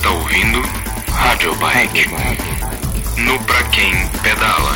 [0.00, 0.60] está ouvindo
[1.12, 2.06] Rádio Bike.
[3.20, 3.92] No Pra Quem
[4.22, 4.72] Pedala.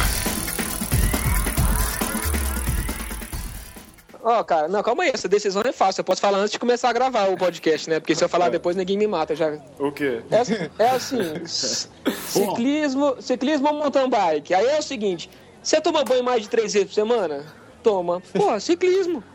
[4.23, 6.01] Ó, cara, não, calma aí, essa decisão é fácil.
[6.01, 8.01] Eu posso falar antes de começar a gravar o podcast, né?
[8.01, 9.59] Porque se eu falar depois, ninguém me mata já.
[9.79, 10.21] O quê?
[10.30, 14.52] É, é assim, ciclismo, ciclismo ou mountain bike.
[14.52, 15.30] Aí é o seguinte,
[15.62, 17.47] você toma banho mais de três vezes por semana?
[17.83, 18.23] Toma.
[18.34, 19.25] Pô, ciclismo.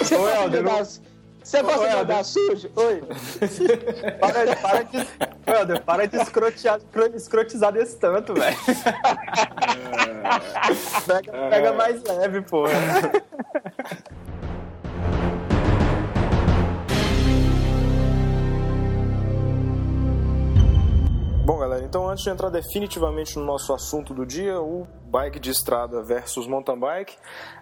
[0.00, 0.72] Você Ô, Helder, não-
[1.50, 2.70] você gosta Ô, de andar sujo?
[2.76, 3.02] Oi.
[4.20, 5.08] Para, para de,
[5.46, 8.56] Helder, para de escrotear- escro- escrotizar desse tanto, velho.
[11.06, 12.72] pega, pega mais leve, porra.
[21.90, 26.46] então antes de entrar definitivamente no nosso assunto do dia, o bike de estrada versus
[26.46, 27.16] mountain bike,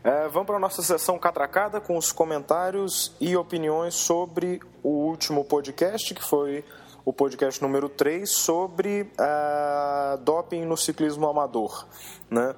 [0.05, 5.47] é, vamos para a nossa sessão catracada com os comentários e opiniões sobre o último
[5.47, 6.63] podcast, que foi
[7.07, 11.87] o podcast número 3, sobre ah, doping no ciclismo amador,
[12.31, 12.55] né?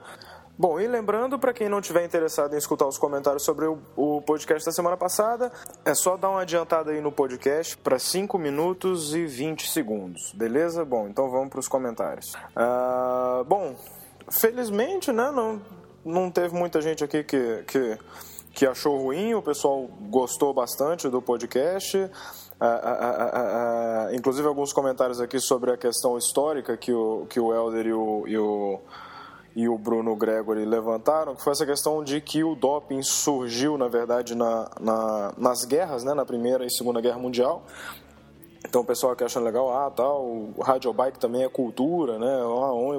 [0.61, 4.21] Bom, e lembrando, para quem não tiver interessado em escutar os comentários sobre o, o
[4.21, 5.51] podcast da semana passada,
[5.87, 10.85] é só dar uma adiantada aí no podcast para 5 minutos e 20 segundos, beleza?
[10.85, 12.35] Bom, então vamos para os comentários.
[12.55, 13.75] Ah, bom,
[14.31, 15.63] felizmente, né, não,
[16.05, 17.99] não teve muita gente aqui que, que,
[18.53, 21.97] que achou ruim, o pessoal gostou bastante do podcast.
[22.61, 27.87] Ah, ah, inclusive alguns comentários aqui sobre a questão histórica que o, que o Helder
[27.87, 28.79] e o, e o
[29.55, 33.89] e o Bruno Gregory levantaram, que foi essa questão de que o doping surgiu, na
[33.89, 37.65] verdade, na, na, nas guerras, né, na Primeira e Segunda Guerra Mundial.
[38.69, 42.39] Então o pessoal que acha legal, ah, tal, o radio bike também é cultura, né?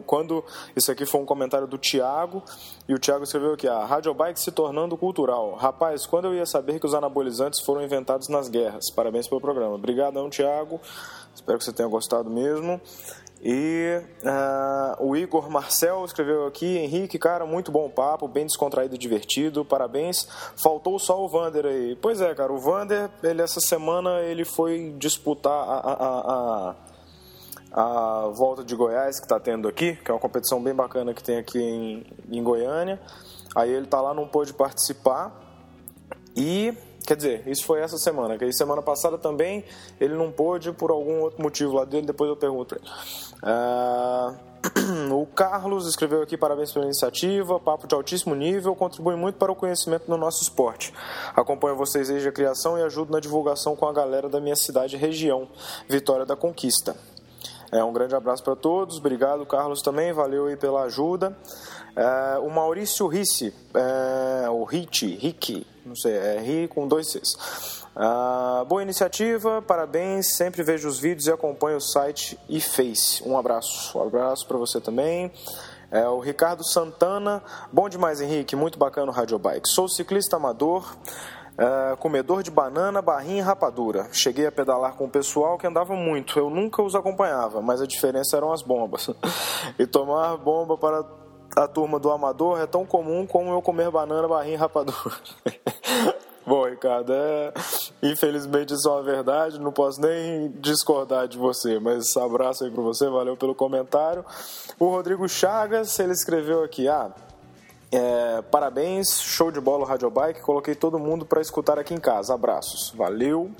[0.06, 0.44] Quando
[0.76, 2.44] isso aqui foi um comentário do Thiago,
[2.90, 5.54] e o Thiago escreveu aqui, ah, radio bike se tornando cultural.
[5.54, 8.90] Rapaz, quando eu ia saber que os anabolizantes foram inventados nas guerras?
[8.90, 9.76] Parabéns pelo programa.
[9.76, 10.82] Obrigadão, Thiago.
[11.34, 12.82] Espero que você tenha gostado mesmo.
[13.44, 18.98] E uh, o Igor Marcel escreveu aqui, Henrique, cara, muito bom papo, bem descontraído e
[19.00, 20.28] divertido, parabéns.
[20.62, 21.98] Faltou só o Vander aí.
[22.00, 26.76] Pois é, cara, o Vander, ele essa semana ele foi disputar a, a,
[27.74, 31.12] a, a volta de Goiás que está tendo aqui, que é uma competição bem bacana
[31.12, 33.02] que tem aqui em, em Goiânia.
[33.56, 35.36] Aí ele tá lá, não pôde participar.
[36.36, 39.66] E Quer dizer, isso foi essa semana, que semana passada também
[40.00, 42.90] ele não pôde por algum outro motivo lá dele, depois eu pergunto pra ele.
[43.42, 44.34] Ah,
[45.12, 49.56] o Carlos escreveu aqui parabéns pela iniciativa, papo de altíssimo nível, contribui muito para o
[49.56, 50.94] conhecimento no nosso esporte.
[51.36, 54.96] Acompanho vocês desde a criação e ajudo na divulgação com a galera da minha cidade
[54.96, 55.48] e região,
[55.90, 56.96] Vitória da Conquista.
[57.72, 61.36] É, um grande abraço para todos, obrigado Carlos também, valeu aí pela ajuda.
[61.96, 67.82] É, o Maurício Ricci, é, o Ricci, Rick, não sei, é Ri com dois Cs.
[67.94, 73.22] Ah, boa iniciativa, parabéns, sempre vejo os vídeos e acompanho o site e Face.
[73.28, 75.30] Um abraço, um abraço para você também.
[75.92, 79.68] É, o Ricardo Santana, bom demais Henrique, muito bacana o Radio Bike.
[79.68, 80.96] Sou ciclista amador,
[81.58, 84.08] é, comedor de banana, barrinha e rapadura.
[84.14, 87.86] Cheguei a pedalar com o pessoal que andava muito, eu nunca os acompanhava, mas a
[87.86, 89.10] diferença eram as bombas.
[89.78, 91.04] e tomar bomba para
[91.56, 95.16] a turma do amador é tão comum como eu comer banana, barrinha e rapadura.
[96.46, 97.54] Bom, Ricardo, é...
[98.02, 102.82] infelizmente isso é uma verdade, não posso nem discordar de você, mas abraço aí para
[102.82, 104.26] você, valeu pelo comentário.
[104.80, 107.12] O Rodrigo Chagas, ele escreveu aqui, ah,
[107.92, 112.00] é, parabéns, show de bola o Radio Bike, coloquei todo mundo para escutar aqui em
[112.00, 113.52] casa, abraços, valeu.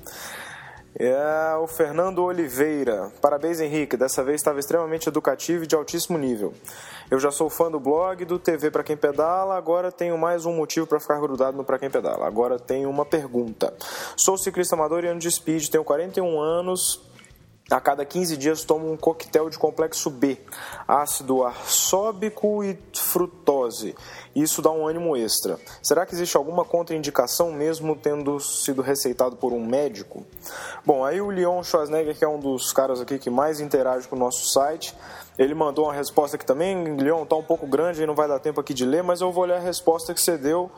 [0.98, 3.10] É, o Fernando Oliveira.
[3.20, 3.96] Parabéns, Henrique.
[3.96, 6.52] Dessa vez estava extremamente educativo e de altíssimo nível.
[7.10, 10.54] Eu já sou fã do blog, do TV para quem pedala, agora tenho mais um
[10.54, 12.26] motivo para ficar grudado no para quem pedala.
[12.26, 13.72] Agora tenho uma pergunta.
[14.16, 17.11] Sou ciclista amador e ando de speed, tenho 41 anos.
[17.72, 20.36] A cada 15 dias tomo um coquetel de complexo B,
[20.86, 23.94] ácido arsóbico e frutose.
[24.36, 25.58] Isso dá um ânimo extra.
[25.82, 30.26] Será que existe alguma contraindicação mesmo tendo sido receitado por um médico?
[30.84, 34.16] Bom, aí o Leon Schwarzenegger, que é um dos caras aqui que mais interage com
[34.16, 34.94] o nosso site,
[35.38, 36.96] ele mandou uma resposta aqui também.
[36.96, 39.32] Leon, tá um pouco grande e não vai dar tempo aqui de ler, mas eu
[39.32, 40.70] vou ler a resposta que você deu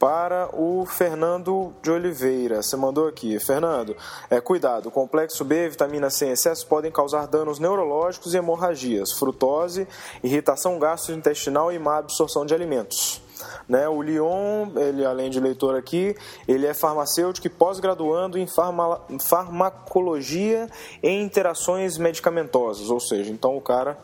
[0.00, 2.62] para o Fernando de Oliveira.
[2.62, 3.94] Você mandou aqui, Fernando,
[4.30, 9.86] é, cuidado, complexo B, vitamina C em excesso podem causar danos neurológicos e hemorragias, frutose,
[10.24, 13.20] irritação gastrointestinal e má absorção de alimentos.
[13.68, 13.88] Né?
[13.88, 16.16] O Leon, ele além de leitor aqui,
[16.48, 20.68] ele é farmacêutico e pós-graduando em farma, farmacologia
[21.02, 23.98] e interações medicamentosas, ou seja, então o cara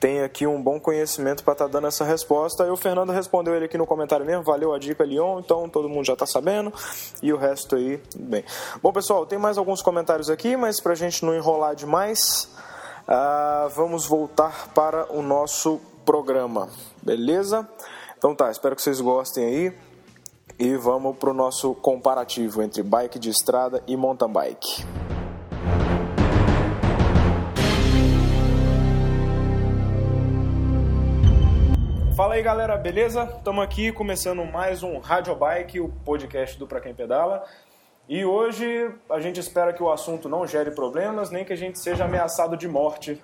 [0.00, 2.64] tem aqui um bom conhecimento para estar tá dando essa resposta.
[2.64, 5.90] Aí o Fernando respondeu ele aqui no comentário mesmo, valeu a dica, Leon, então todo
[5.90, 6.72] mundo já está sabendo.
[7.22, 8.42] E o resto aí, bem.
[8.82, 12.50] Bom, pessoal, tem mais alguns comentários aqui, mas para a gente não enrolar demais,
[13.06, 16.70] uh, vamos voltar para o nosso programa,
[17.02, 17.68] beleza?
[18.16, 19.72] Então tá, espero que vocês gostem aí.
[20.58, 24.84] E vamos para o nosso comparativo entre bike de estrada e mountain bike.
[32.20, 33.24] Fala aí galera, beleza?
[33.38, 37.46] Estamos aqui começando mais um Rádio Bike, o podcast do Pra Quem Pedala.
[38.06, 41.78] E hoje a gente espera que o assunto não gere problemas, nem que a gente
[41.78, 43.18] seja ameaçado de morte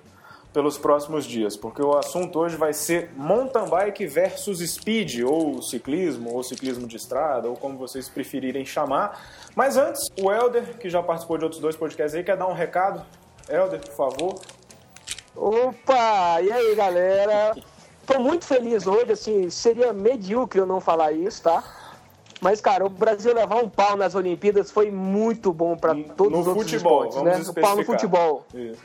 [0.50, 6.32] pelos próximos dias, porque o assunto hoje vai ser mountain bike versus speed, ou ciclismo,
[6.32, 9.20] ou ciclismo de estrada, ou como vocês preferirem chamar.
[9.54, 12.54] Mas antes, o Elder, que já participou de outros dois podcasts aí, quer dar um
[12.54, 13.04] recado?
[13.46, 14.40] Elder, por favor.
[15.36, 16.40] Opa!
[16.40, 17.54] E aí, galera?
[18.06, 21.62] Tô muito feliz hoje, assim, seria medíocre eu não falar isso, tá?
[22.40, 26.40] Mas, cara, o Brasil levar um pau nas Olimpíadas foi muito bom para todos no
[26.40, 27.50] os outros futebol, esportes, né?
[27.50, 28.44] O pau no futebol.
[28.54, 28.80] Isso.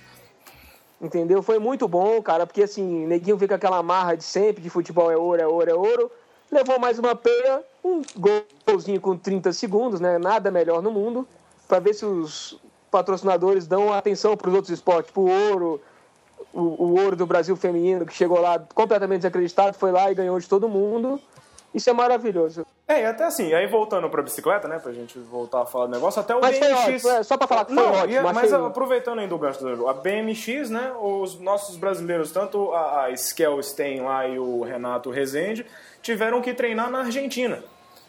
[1.00, 1.44] Entendeu?
[1.44, 5.18] Foi muito bom, cara, porque assim, neguinho fica aquela marra de sempre, de futebol é
[5.18, 6.12] ouro, é ouro, é ouro.
[6.52, 8.02] Levou mais uma peia, um
[8.66, 10.18] golzinho com 30 segundos, né?
[10.18, 11.28] Nada melhor no mundo,
[11.68, 12.60] para ver se os
[12.90, 15.82] patrocinadores dão atenção para os outros esportes, pro ouro,
[16.54, 20.40] o, o ouro do Brasil feminino, que chegou lá completamente desacreditado, foi lá e ganhou
[20.40, 21.20] de todo mundo.
[21.74, 22.66] Isso é maravilhoso.
[22.86, 25.94] É, e até assim, aí voltando pra bicicleta, né, pra gente voltar a falar do
[25.94, 26.74] negócio, até o mas BMX...
[26.74, 28.12] Foi ótimo, é, só pra falar que foi Não, ótimo.
[28.12, 33.06] Ia, mas aproveitando ainda o gancho do a BMX, né, os nossos brasileiros, tanto a,
[33.06, 35.66] a Skel Stein lá e o Renato Rezende,
[36.02, 37.64] tiveram que treinar na Argentina,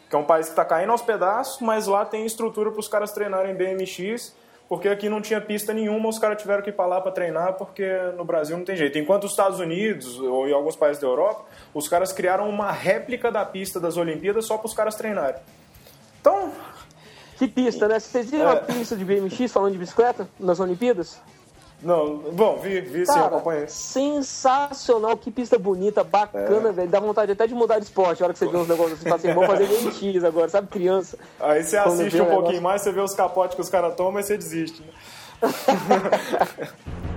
[0.09, 2.89] que é um país que tá caindo aos pedaços, mas lá tem estrutura para os
[2.89, 4.35] caras treinarem BMX
[4.67, 7.53] porque aqui não tinha pista nenhuma, os caras tiveram que ir para lá para treinar,
[7.53, 7.85] porque
[8.17, 8.97] no Brasil não tem jeito.
[8.97, 13.31] Enquanto os Estados Unidos ou em alguns países da Europa, os caras criaram uma réplica
[13.31, 15.41] da pista das Olimpíadas só para os caras treinarem.
[16.19, 16.51] Então.
[17.37, 17.99] Que pista, né?
[17.99, 18.53] Vocês viram é...
[18.53, 21.19] a pista de BMX falando de bicicleta nas Olimpíadas?
[21.83, 23.67] Não, bom, vi, vi Cara, sim, acompanhei.
[23.67, 26.71] Sensacional, que pista bonita, bacana, é.
[26.71, 26.89] velho.
[26.89, 28.23] Dá vontade até de mudar de esporte.
[28.23, 30.67] A hora que você vê uns negócios assim, fala assim, vou fazer BMX agora, sabe,
[30.67, 31.17] criança.
[31.39, 34.23] Aí você assiste um pouquinho mais, você vê os capotes que os caras tomam e
[34.23, 34.81] você desiste.
[34.81, 34.87] Né?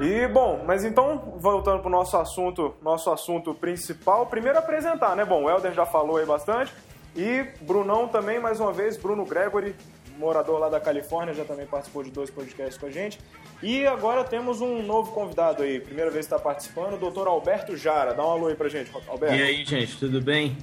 [0.00, 5.24] E bom, mas então, voltando para o nosso assunto, nosso assunto principal, primeiro apresentar, né?
[5.24, 6.72] Bom, o Helder já falou aí bastante.
[7.16, 9.74] E Brunão também, mais uma vez, Bruno Gregory,
[10.16, 13.18] morador lá da Califórnia, já também participou de dois podcasts com a gente.
[13.60, 17.76] E agora temos um novo convidado aí, primeira vez que está participando, o doutor Alberto
[17.76, 18.14] Jara.
[18.14, 19.34] Dá um alô aí pra gente, Alberto.
[19.34, 20.56] E aí, gente, tudo bem?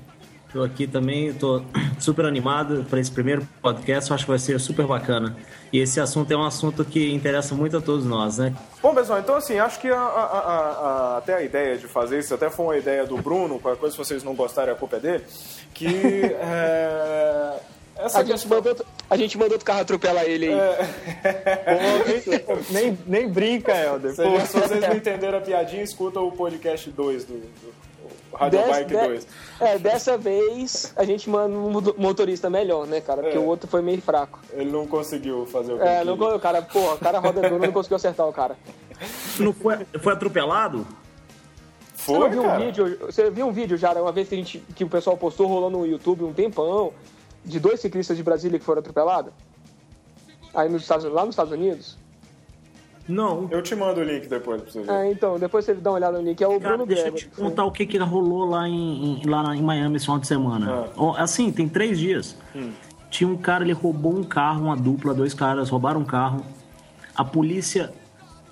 [0.55, 1.65] Estou aqui também, estou
[1.99, 5.35] super animado para esse primeiro podcast, acho que vai ser super bacana.
[5.73, 8.55] E esse assunto é um assunto que interessa muito a todos nós, né?
[8.81, 12.33] Bom, pessoal, então assim, acho que a, a, a, até a ideia de fazer isso,
[12.33, 14.99] até foi uma ideia do Bruno, qualquer coisa se vocês não gostarem, a culpa é
[15.01, 15.25] dele,
[15.73, 15.87] que
[16.39, 17.59] é,
[17.97, 18.57] essa a, gente questão...
[18.57, 20.57] mandou, a gente mandou o carro atropelar ele aí.
[20.57, 22.39] É...
[22.39, 24.15] Pô, nem, nem brinca, Helder.
[24.15, 27.84] Se, se vocês não entenderam a piadinha, escuta o podcast 2 do, do
[28.35, 29.27] Rádio Bike 2.
[29.59, 33.21] É, dessa vez a gente manda um motorista melhor, né, cara?
[33.21, 33.39] Porque é.
[33.39, 34.39] o outro foi meio fraco.
[34.51, 37.59] Ele não conseguiu fazer o que É, não, o cara, porra, o cara roda duro,
[37.59, 38.57] não conseguiu acertar o cara.
[39.39, 40.85] Não foi, foi atropelado?
[41.93, 42.59] Foi, você viu cara?
[42.59, 42.97] um vídeo?
[43.01, 45.69] Você viu um vídeo já, uma vez que, a gente, que o pessoal postou, rolou
[45.69, 46.93] no YouTube um tempão,
[47.43, 49.33] de dois ciclistas de Brasília que foram atropelados?
[50.53, 51.97] Aí nos Estados, lá nos Estados Unidos?
[53.07, 53.47] Não.
[53.51, 54.91] Eu te mando o link depois pra você ver.
[54.91, 56.41] Ah, então, depois você dá uma olhada no link.
[56.41, 59.21] É o Cara, Bruno deixa Deixa eu te contar o que, que rolou lá em,
[59.21, 60.89] em, lá em Miami esse final de semana.
[60.97, 61.23] Ah.
[61.23, 62.35] Assim, tem três dias.
[62.55, 62.71] Hum.
[63.09, 66.43] Tinha um cara, ele roubou um carro, uma dupla, dois caras roubaram um carro.
[67.15, 67.93] A polícia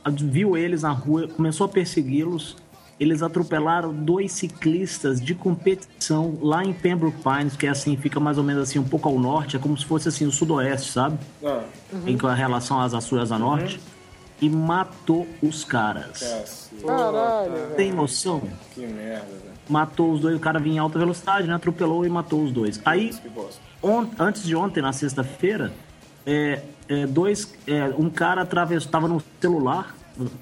[0.08, 2.56] viu eles na rua, começou a persegui-los.
[3.00, 8.38] Eles atropelaram dois ciclistas de competição lá em Pembroke Pines, que é assim, fica mais
[8.38, 11.18] ou menos assim, um pouco ao norte, é como se fosse assim o sudoeste, sabe?
[11.44, 11.64] Ah.
[11.92, 12.08] Uhum.
[12.08, 13.78] Em relação às Açores a norte.
[13.78, 13.93] Uhum
[14.44, 16.70] e matou os caras.
[16.86, 18.42] Caralho, Tem noção?
[18.76, 19.54] Que merda, velho.
[19.70, 21.54] Matou os dois, o cara vinha em alta velocidade, né?
[21.56, 22.82] Atropelou e matou os dois.
[22.84, 23.12] Aí,
[23.82, 25.72] on, antes de ontem, na sexta-feira,
[26.26, 29.96] é, é, dois, é, um cara atravessou, tava no celular,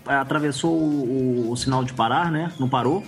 [0.08, 2.51] é, atravessou o, o, o, sinal de parar, né?
[2.60, 3.03] Não parou.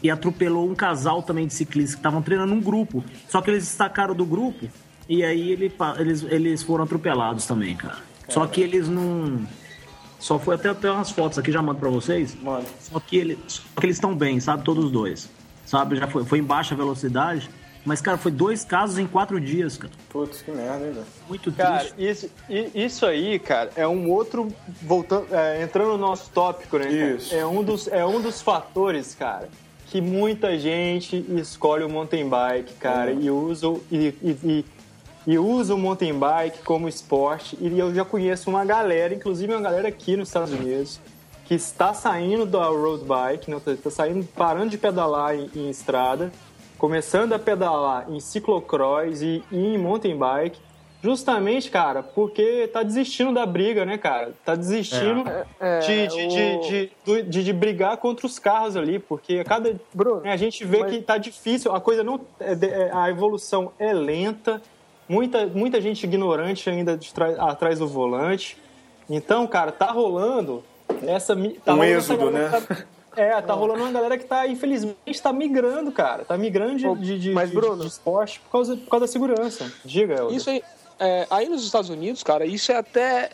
[0.00, 3.02] E atropelou um casal também de ciclistas que estavam treinando um grupo.
[3.28, 4.68] Só que eles destacaram do grupo
[5.08, 7.94] e aí ele, eles, eles foram atropelados também, cara.
[7.94, 8.32] Caramba.
[8.32, 9.44] Só que eles não
[10.18, 12.34] só foi até, até umas fotos aqui, já mando pra vocês.
[12.42, 12.64] Mano.
[12.80, 14.64] Só que, ele, só que eles estão bem, sabe?
[14.64, 15.28] Todos os dois.
[15.64, 15.96] Sabe?
[15.96, 17.48] Já foi, foi em baixa velocidade,
[17.84, 19.92] Mas, cara, foi dois casos em quatro dias, cara.
[20.10, 21.06] Putz, que merda, hein, velho?
[21.28, 22.30] Muito Cara, triste.
[22.50, 24.48] isso, isso aí, cara, é um outro.
[24.82, 26.84] Voltando, é, entrando no nosso tópico, né?
[26.86, 27.14] cara?
[27.14, 27.34] Isso.
[27.34, 29.48] É um, dos, é um dos fatores, cara,
[29.86, 33.20] que muita gente escolhe o mountain bike, cara, Uhum.
[33.22, 34.64] e, usa, o- e, e, e,
[35.28, 37.54] e usa o mountain bike como esporte.
[37.60, 40.98] E eu já conheço uma galera, inclusive uma galera aqui nos Estados Unidos,
[41.44, 43.58] que está saindo da road bike, né?
[43.66, 46.32] Está saindo, parando de pedalar em, em estrada,
[46.78, 50.58] começando a pedalar em ciclocross e, e em mountain bike,
[51.02, 54.32] justamente, cara, porque tá desistindo da briga, né, cara?
[54.44, 55.24] Tá desistindo
[55.60, 59.38] É, de, de, o- de, de, do- de- de brigar contra os carros ali, porque
[59.40, 62.54] a cada Bruno, né, a gente vê mas- que tá difícil, a coisa não é
[62.54, 64.60] de- é- a evolução é lenta,
[65.08, 68.56] muita muita gente ignorante ainda de trás- atrás do volante.
[69.08, 70.62] Então, cara, tá rolando
[71.06, 71.34] essa
[71.64, 72.48] tá Um êxodo, né?
[72.48, 72.86] tá-
[73.16, 76.24] é, tá rolando uma galera que tá, infelizmente, tá migrando, cara.
[76.24, 79.12] Tá migrando de, de, de, mas, de- Bruno- de esporte por causa, por causa da
[79.12, 79.72] segurança.
[79.84, 80.36] Diga, Helder.
[80.36, 80.62] Isso aí,
[81.00, 83.30] é, aí nos Estados Unidos, cara, isso é até.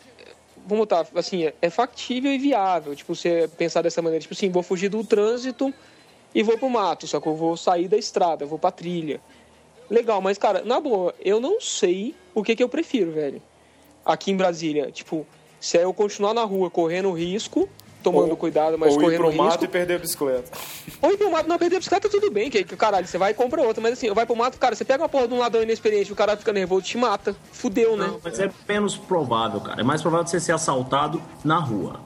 [0.67, 2.95] Vamos botar, assim, é, é factível e viável.
[2.95, 5.71] Tipo, você pensar dessa maneira, tipo assim, vou fugir do trânsito
[6.33, 9.21] e vou pro mato, só que eu vou sair da estrada, eu vou pra trilha.
[9.89, 13.41] Legal, mas, cara, na boa, eu não sei o que, que eu prefiro, velho.
[14.05, 15.25] Aqui em Brasília, tipo,
[15.59, 17.67] se é eu continuar na rua correndo risco,
[18.03, 19.43] tomando Ou- cuidado, mas Ou ir correndo pro risco.
[19.43, 20.51] mato e perder a bicicleta.
[21.01, 23.31] Ou ir pro mato, não, perder a bicicleta, tudo bem, que, que caralho, você vai
[23.31, 23.81] e compra outra.
[23.81, 26.15] Mas assim, vai pro mato, cara, você pega uma porra de um ladrão inexperiente, o
[26.15, 27.35] cara fica nervoso, te mata.
[27.51, 28.07] Fudeu, né?
[28.07, 29.81] Não, mas é menos provável, cara.
[29.81, 31.99] É mais provável você ser assaltado na rua.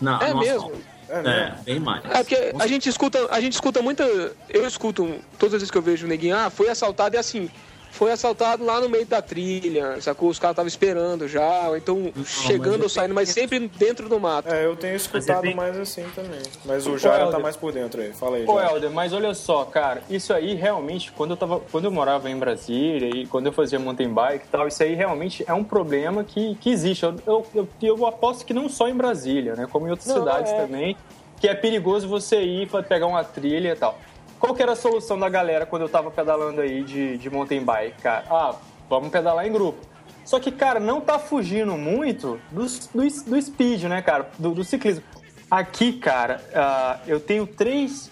[0.00, 0.56] Na, É mesmo?
[0.66, 0.97] asfalto.
[1.08, 2.04] É, É, bem mais.
[2.04, 4.04] É porque a gente escuta, a gente escuta muita.
[4.48, 7.50] Eu escuto todas as vezes que eu vejo o neguinho, ah, foi assaltado e assim.
[7.90, 10.28] Foi assaltado lá no meio da trilha, sacou?
[10.28, 14.20] Os caras estavam esperando já, ou então chegando mas ou saindo, mas sempre dentro do
[14.20, 14.48] mato.
[14.52, 16.40] É, eu tenho escutado bem- mais assim também.
[16.64, 18.12] Mas o Jairo tá mais por dentro aí.
[18.12, 18.74] Fala aí, Ô, Jairo.
[18.76, 22.36] Helder, mas olha só, cara, isso aí realmente, quando eu, tava, quando eu morava em
[22.36, 26.22] Brasília e quando eu fazia mountain bike e tal, isso aí realmente é um problema
[26.22, 27.02] que, que existe.
[27.04, 29.66] Eu, eu, eu, eu aposto que não só em Brasília, né?
[29.70, 30.60] Como em outras Não, cidades é.
[30.60, 30.96] também,
[31.40, 33.98] que é perigoso você ir pra pegar uma trilha e tal.
[34.38, 37.62] Qual que era a solução da galera quando eu tava pedalando aí de, de mountain
[37.62, 38.24] bike, cara?
[38.30, 38.54] Ah,
[38.88, 39.78] vamos pedalar em grupo.
[40.24, 44.28] Só que, cara, não tá fugindo muito do, do, do speed, né, cara?
[44.38, 45.02] Do, do ciclismo.
[45.50, 48.10] Aqui, cara, ah, eu tenho três.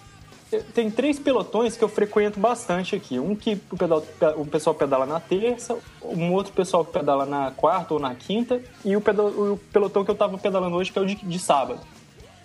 [0.73, 3.19] Tem três pelotões que eu frequento bastante aqui.
[3.19, 4.03] Um que o, pedal,
[4.37, 8.61] o pessoal pedala na terça, um outro pessoal que pedala na quarta ou na quinta,
[8.83, 11.37] e o, pedal, o pelotão que eu tava pedalando hoje, que é o de, de
[11.37, 11.81] sábado.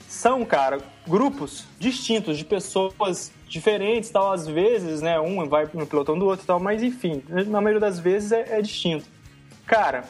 [0.08, 4.32] São, cara, grupos distintos de pessoas diferentes, tal.
[4.32, 7.80] Às vezes, né, um vai no pelotão do outro e tal, mas enfim, na maioria
[7.80, 9.04] das vezes é, é distinto.
[9.66, 10.04] Cara,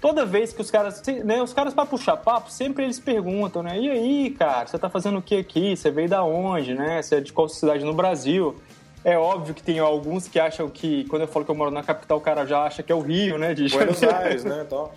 [0.00, 3.78] toda vez que os caras, né, os caras para puxar papo, sempre eles perguntam, né?
[3.78, 5.76] E aí, cara, você tá fazendo o que aqui?
[5.76, 7.02] Você veio da onde, né?
[7.02, 8.56] Você é de qual cidade no Brasil?
[9.04, 11.82] É óbvio que tem alguns que acham que, quando eu falo que eu moro na
[11.82, 13.54] capital, o cara já acha que é o Rio, né?
[13.54, 14.66] De Buenos Aires, né?
[14.68, 14.92] Tal.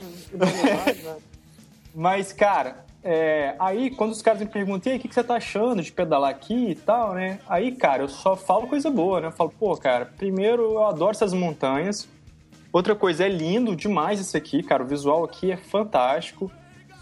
[1.94, 5.24] Mas, cara, é, aí quando os caras me perguntam, e aí, o que, que você
[5.24, 7.40] tá achando de pedalar aqui e tal, né?
[7.50, 9.28] Aí, cara, eu só falo coisa boa, né?
[9.28, 12.08] Eu falo, pô, cara, primeiro eu adoro essas montanhas.
[12.72, 14.84] Outra coisa, é lindo demais isso aqui, cara.
[14.84, 16.50] O visual aqui é fantástico.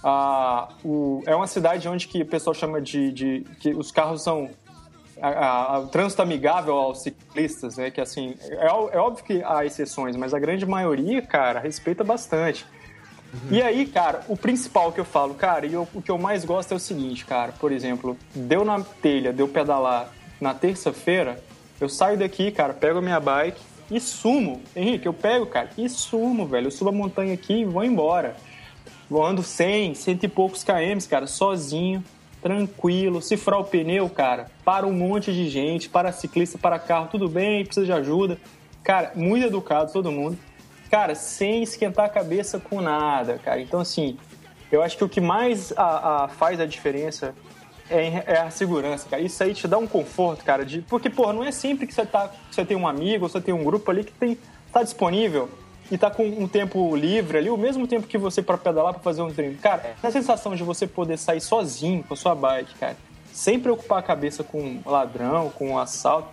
[0.03, 3.11] Ah, o, é uma cidade onde que o pessoal chama de.
[3.11, 4.49] de que os carros são.
[5.21, 7.91] A, a- o trânsito amigável aos ciclistas, né?
[7.91, 12.65] Que assim, é, é óbvio que há exceções, mas a grande maioria, cara, respeita bastante.
[13.51, 16.43] E aí, cara, o principal que eu falo, cara, e eu- o que eu mais
[16.43, 21.41] gosto é o seguinte, cara, por exemplo, deu na telha, deu pedalar na terça-feira,
[21.79, 24.61] eu saio daqui, cara, pego a minha bike e sumo.
[24.75, 26.67] Henrique, eu pego, cara, e sumo, velho.
[26.67, 28.35] Eu subo a montanha aqui e vou embora.
[29.09, 32.03] Eu ando 100, cento e poucos km, cara, sozinho,
[32.41, 33.21] tranquilo.
[33.21, 37.27] Se furar o pneu, cara, para um monte de gente, para ciclista, para carro, tudo
[37.27, 38.37] bem, precisa de ajuda.
[38.83, 40.37] Cara, muito educado todo mundo.
[40.89, 43.61] Cara, sem esquentar a cabeça com nada, cara.
[43.61, 44.17] Então, assim,
[44.71, 47.33] eu acho que o que mais a, a- faz a diferença
[47.89, 49.21] é, é a segurança, cara.
[49.21, 50.65] Isso aí te dá um conforto, cara.
[50.65, 53.39] De, porque, porra, não é sempre que você, tá, que você tem um amigo você
[53.41, 54.37] tem um grupo ali que tem,
[54.71, 55.49] tá disponível
[55.91, 59.01] e tá com um tempo livre ali, o mesmo tempo que você para pedalar, para
[59.01, 59.57] fazer um treino.
[59.57, 62.95] Cara, a sensação de você poder sair sozinho com a sua bike, cara,
[63.33, 66.29] sem preocupar a cabeça com ladrão, com assalto.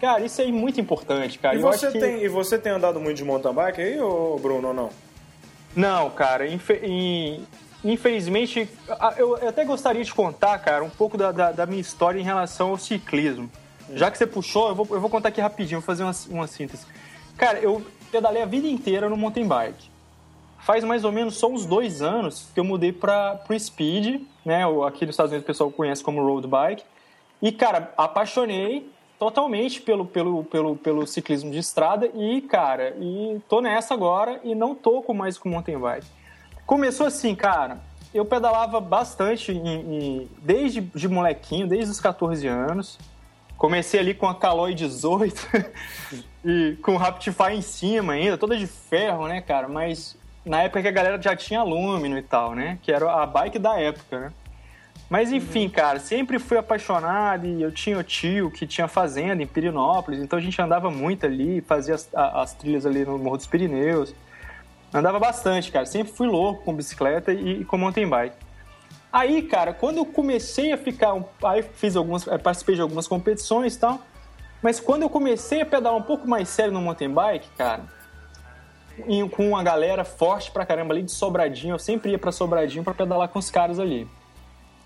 [0.00, 1.54] Cara, isso é muito importante, cara.
[1.56, 4.00] E Eu você, acho que- tem, e você tem andado muito de mountain bike aí,
[4.00, 4.90] ô Bruno, ou não?
[5.74, 7.44] Não, cara, infe- in-
[7.84, 8.68] infelizmente,
[9.16, 12.70] eu até gostaria de contar, cara, um pouco da, da- da minha história em relação
[12.70, 13.50] ao ciclismo.
[13.94, 16.46] Já que você puxou, eu vou, eu vou contar aqui rapidinho, vou fazer uma, uma
[16.46, 16.84] síntese.
[17.36, 19.90] Cara, eu pedalei a vida inteira no mountain bike.
[20.60, 24.66] Faz mais ou menos só uns dois anos que eu mudei para pro speed, né?
[24.66, 26.82] o- Aqui nos Estados Unidos o pessoal conhece como road bike.
[27.40, 33.60] E, cara, apaixonei totalmente pelo, pelo, pelo, pelo ciclismo de estrada e, cara, e tô
[33.60, 36.06] nessa agora e não toco mais com mountain bike.
[36.66, 37.80] Começou assim, cara,
[38.12, 42.98] eu pedalava bastante em, em, desde de molequinho, desde os 14 anos.
[43.56, 45.34] Comecei ali com a Caloi 18
[46.44, 49.66] e com o Raptify em cima ainda, toda de ferro, né, cara?
[49.66, 52.78] Mas na época que a galera já tinha alumínio e tal, né?
[52.82, 54.32] Que era a bike da época, né?
[55.08, 59.46] Mas enfim, cara, sempre fui apaixonado e eu tinha o tio que tinha fazenda em
[59.46, 63.46] Pirinópolis, então a gente andava muito ali, fazia as, as trilhas ali no Morro dos
[63.46, 64.12] Pirineus.
[64.92, 65.84] Andava bastante, cara.
[65.86, 68.36] Sempre fui louco com bicicleta e, e com mountain bike.
[69.12, 71.14] Aí, cara, quando eu comecei a ficar.
[71.44, 72.26] Aí fiz algumas.
[72.26, 74.00] Eh, participei de algumas competições e tal.
[74.62, 77.84] Mas quando eu comecei a pedalar um pouco mais sério no mountain bike, cara,
[79.32, 82.94] com uma galera forte pra caramba ali de Sobradinho, eu sempre ia pra Sobradinho pra
[82.94, 84.08] pedalar com os caras ali.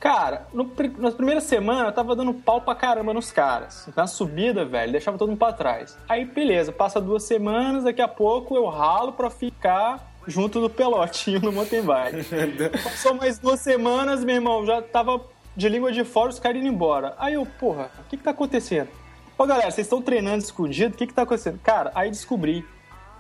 [0.01, 3.87] Cara, no, nas primeiras semanas eu tava dando pau pra caramba nos caras.
[3.95, 5.97] Na subida, velho, deixava todo mundo pra trás.
[6.09, 11.41] Aí, beleza, passa duas semanas, daqui a pouco eu ralo pra ficar junto do pelotinho
[11.41, 12.25] no mountain bike.
[12.83, 15.21] Passou mais duas semanas, meu irmão, já tava
[15.55, 17.15] de língua de fora, os caras indo embora.
[17.19, 18.89] Aí eu, porra, o que que tá acontecendo?
[19.37, 20.95] Ô galera, vocês estão treinando escondido?
[20.95, 21.59] O que que tá acontecendo?
[21.63, 22.65] Cara, aí descobri.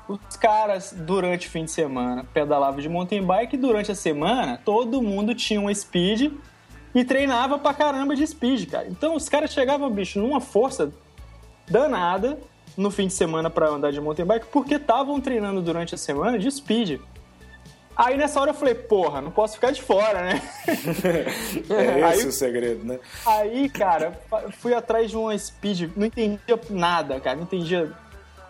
[0.08, 4.60] Os caras, durante o fim de semana, pedalavam de mountain bike e durante a semana,
[4.64, 6.32] todo mundo tinha um speed
[6.94, 8.86] e treinava pra caramba de speed, cara.
[8.88, 10.92] Então os caras chegavam, bicho, numa força
[11.68, 12.38] danada
[12.76, 16.38] no fim de semana para andar de mountain bike, porque estavam treinando durante a semana
[16.38, 17.00] de speed.
[17.96, 20.42] Aí nessa hora eu falei, porra, não posso ficar de fora, né?
[20.66, 22.98] é esse aí, o segredo, né?
[23.26, 24.18] Aí, cara,
[24.58, 27.92] fui atrás de uma speed, não entendia nada, cara, não entendia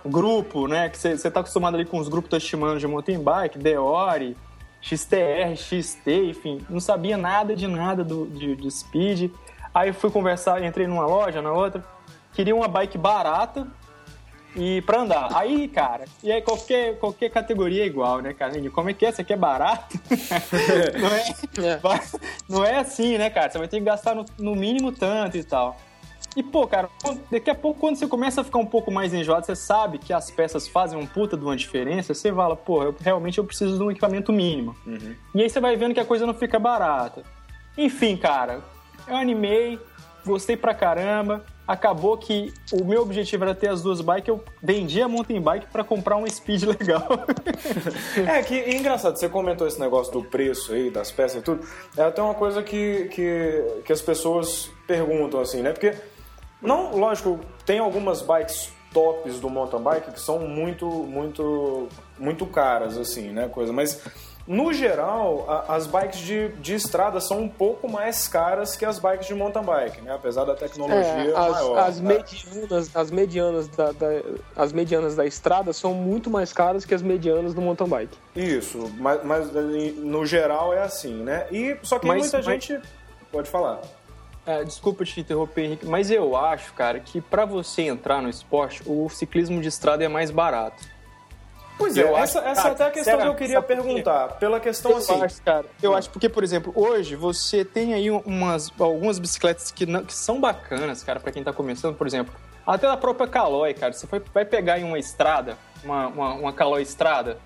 [0.05, 0.89] grupo, né?
[0.89, 4.37] Que você tá acostumado ali com os grupos Toshimano de mountain bike, Deore,
[4.81, 9.31] XTR, XT, enfim, não sabia nada de nada do, de, de speed.
[9.75, 11.85] Aí fui conversar, entrei numa loja, na outra,
[12.33, 13.67] queria uma bike barata
[14.57, 15.29] e para andar.
[15.35, 18.53] Aí, cara, e aí qualquer, qualquer categoria é igual, né, cara?
[18.71, 19.13] Como é que é?
[19.13, 19.99] Você quer barato?
[20.99, 22.01] não, é, é.
[22.49, 23.51] não é assim, né, cara?
[23.51, 25.77] Você vai ter que gastar no, no mínimo tanto e tal.
[26.37, 26.89] E, pô, cara,
[27.31, 30.13] daqui a pouco, quando você começa a ficar um pouco mais enjoado, você sabe que
[30.13, 33.77] as peças fazem um puta de uma diferença, você fala, pô, eu, realmente eu preciso
[33.77, 34.77] de um equipamento mínimo.
[34.87, 35.15] Uhum.
[35.35, 37.25] E aí você vai vendo que a coisa não fica barata.
[37.77, 38.61] Enfim, cara,
[39.09, 39.79] eu animei,
[40.25, 41.45] gostei pra caramba.
[41.67, 45.67] Acabou que o meu objetivo era ter as duas bikes, eu vendi a mountain bike
[45.71, 47.07] para comprar um speed legal.
[48.27, 51.65] é, que é engraçado, você comentou esse negócio do preço aí, das peças e tudo.
[51.97, 55.73] É até uma coisa que, que, que as pessoas perguntam, assim, né?
[55.73, 55.95] Porque
[56.63, 62.97] não, lógico, tem algumas bikes tops do mountain bike que são muito, muito, muito caras,
[62.99, 63.49] assim, né?
[63.49, 64.03] Coisa, mas
[64.47, 68.99] no geral, a, as bikes de, de estrada são um pouco mais caras que as
[68.99, 70.13] bikes de mountain bike, né?
[70.13, 71.79] Apesar da tecnologia é, as, maior.
[71.79, 72.15] As né?
[72.15, 74.09] medianas, as medianas da, da,
[74.57, 78.19] as medianas da estrada são muito mais caras que as medianas do mountain bike.
[78.35, 81.47] Isso, mas, mas no geral é assim, né?
[81.53, 82.47] E só que mas, muita mas...
[82.47, 82.81] gente
[83.31, 83.81] pode falar.
[84.47, 88.83] É, desculpa te interromper, Henrique, mas eu acho, cara, que para você entrar no esporte,
[88.87, 90.83] o ciclismo de estrada é mais barato.
[91.77, 94.29] Pois é, essa, essa é até a questão que eu queria perguntar.
[94.39, 95.23] Pela questão eu assim.
[95.23, 99.87] Acho, cara, eu acho porque, por exemplo, hoje você tem aí umas, algumas bicicletas que,
[99.87, 102.35] não, que são bacanas, cara, para quem tá começando, por exemplo.
[102.67, 103.95] Até a própria Caloi, cara.
[103.95, 107.39] Você vai pegar em uma estrada, uma, uma, uma Caloi estrada,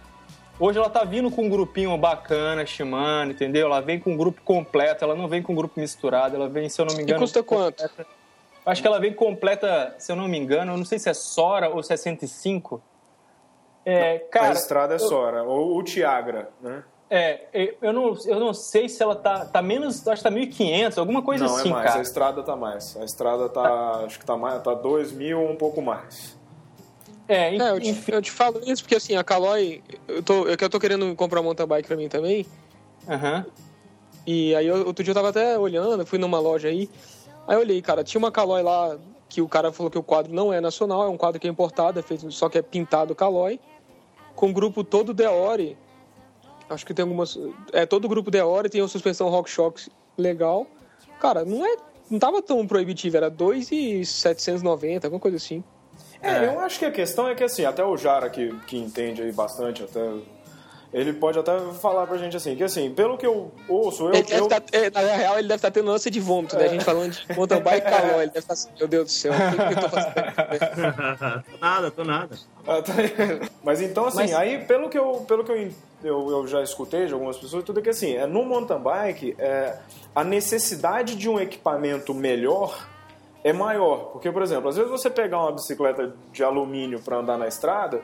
[0.58, 3.66] Hoje ela tá vindo com um grupinho bacana, Shimano, entendeu?
[3.66, 6.68] Ela vem com um grupo completo, ela não vem com um grupo misturado, ela vem,
[6.68, 7.18] se eu não me engano.
[7.18, 7.82] E custa quanto?
[7.82, 8.06] Completa.
[8.64, 11.14] Acho que ela vem completa, se eu não me engano, eu não sei se é
[11.14, 12.80] Sora ou se é 105.
[13.84, 16.82] É, cara, a estrada é Sora, ou o Tiagra, né?
[17.10, 20.98] É, eu não, eu não sei se ela tá, tá menos, acho que tá 1.500,
[20.98, 21.98] alguma coisa não, assim, é mais, cara.
[21.98, 22.96] a estrada tá mais.
[22.96, 23.90] A estrada tá, tá.
[24.06, 26.38] acho que tá mais, tá 2.000 ou um pouco mais.
[27.26, 30.56] É, é eu, te, eu, te, falo isso porque assim, a Caloi, eu tô, eu,
[30.60, 32.46] eu tô querendo comprar uma mountain bike pra mim também.
[33.08, 33.44] Aham.
[33.46, 33.64] Uhum.
[34.26, 36.88] E aí outro dia eu tava até olhando, fui numa loja aí.
[37.46, 40.32] Aí eu olhei, cara, tinha uma Caloi lá que o cara falou que o quadro
[40.32, 43.14] não é nacional, é um quadro que é importado, é feito, só que é pintado
[43.14, 43.60] Caloi,
[44.34, 45.76] com o grupo todo Deore.
[46.70, 47.38] Acho que tem algumas.
[47.72, 50.66] É, todo o grupo Deore tem uma suspensão RockShox legal.
[51.20, 51.76] Cara, não é.
[52.10, 55.64] Não tava tão proibitivo, era 2,790, alguma coisa assim.
[56.24, 58.76] É, é, eu acho que a questão é que, assim, até o Jara, que, que
[58.76, 60.00] entende aí bastante, até
[60.94, 64.14] ele pode até falar pra gente assim, que assim, pelo que eu ouço, eu.
[64.14, 64.46] Ele eu...
[64.46, 66.66] Tá, é, na real, ele deve estar tá tendo ânsia de vômito, né?
[66.66, 69.10] A gente falando de mountain bike calor, ele deve estar tá assim, meu Deus do
[69.10, 71.42] céu, o que, que eu tô fazendo?
[71.50, 72.38] tô nada, tô nada.
[72.64, 72.92] Ah, tá
[73.64, 74.34] Mas então, assim, Mas...
[74.34, 75.68] aí, pelo que, eu, pelo que eu,
[76.04, 79.34] eu, eu, já escutei de algumas pessoas, tudo é que assim, é, no mountain bike,
[79.37, 79.76] é,
[80.14, 82.87] a necessidade de um equipamento melhor
[83.44, 84.11] é maior.
[84.11, 88.00] Porque, por exemplo, às vezes você pegar uma bicicleta de alumínio para andar na estrada,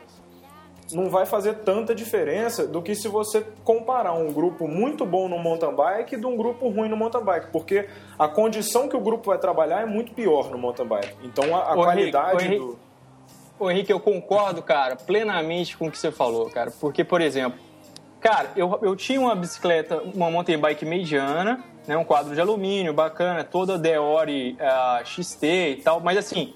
[0.92, 5.38] não vai fazer tanta diferença do que se você comparar um grupo muito bom no
[5.38, 9.30] mountain bike de um grupo ruim no mountain bike, porque a condição que o grupo
[9.30, 11.16] vai trabalhar é muito pior no mountain bike.
[11.22, 12.78] Então a, a qualidade Henrique, do.
[13.58, 16.72] Ô Henrique, eu concordo, cara, plenamente com o que você falou, cara.
[16.80, 17.58] Porque, por exemplo,
[18.20, 22.92] cara, eu, eu tinha uma bicicleta, uma mountain bike mediana, né, um quadro de alumínio
[22.92, 26.52] bacana, toda Deore uh, XT e tal, mas assim,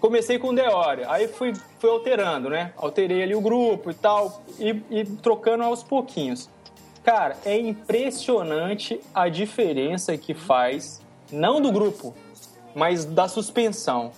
[0.00, 2.72] comecei com Deore, aí fui, fui alterando, né?
[2.76, 6.48] Alterei ali o grupo e tal, e, e trocando aos pouquinhos.
[7.02, 11.00] Cara, é impressionante a diferença que faz,
[11.30, 12.14] não do grupo,
[12.74, 14.10] mas da suspensão.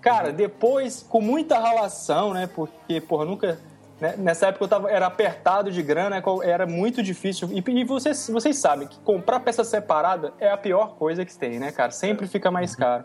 [0.00, 2.46] Cara, depois, com muita ralação, né?
[2.46, 3.58] Porque, porra, nunca.
[4.00, 4.14] Né?
[4.18, 7.48] Nessa época eu tava, era apertado de grana, era muito difícil.
[7.50, 11.58] E, e, vocês, vocês sabem que comprar peça separada é a pior coisa que tem,
[11.58, 11.90] né, cara?
[11.90, 13.04] Sempre fica mais caro.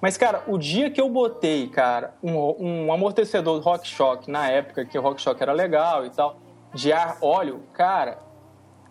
[0.00, 4.98] Mas, cara, o dia que eu botei, cara, um, um amortecedor RockShox, na época que
[4.98, 6.38] o RockShox era legal e tal,
[6.74, 8.18] de ar óleo, cara,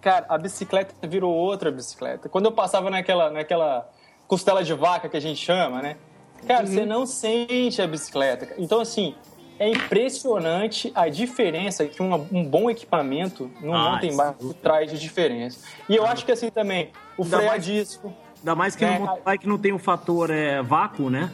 [0.01, 2.27] cara, a bicicleta virou outra bicicleta.
[2.27, 3.87] Quando eu passava naquela, naquela
[4.27, 5.97] costela de vaca que a gente chama, né?
[6.47, 6.71] Cara, uhum.
[6.71, 8.53] você não sente a bicicleta.
[8.57, 9.15] Então, assim,
[9.57, 14.99] é impressionante a diferença que um, um bom equipamento no ah, mountain bike traz de
[14.99, 15.59] diferença.
[15.87, 18.99] E eu ah, acho que assim também, o freio a disco, Ainda mais que é,
[18.99, 21.31] no mountain bike não tem o fator é, vácuo, né?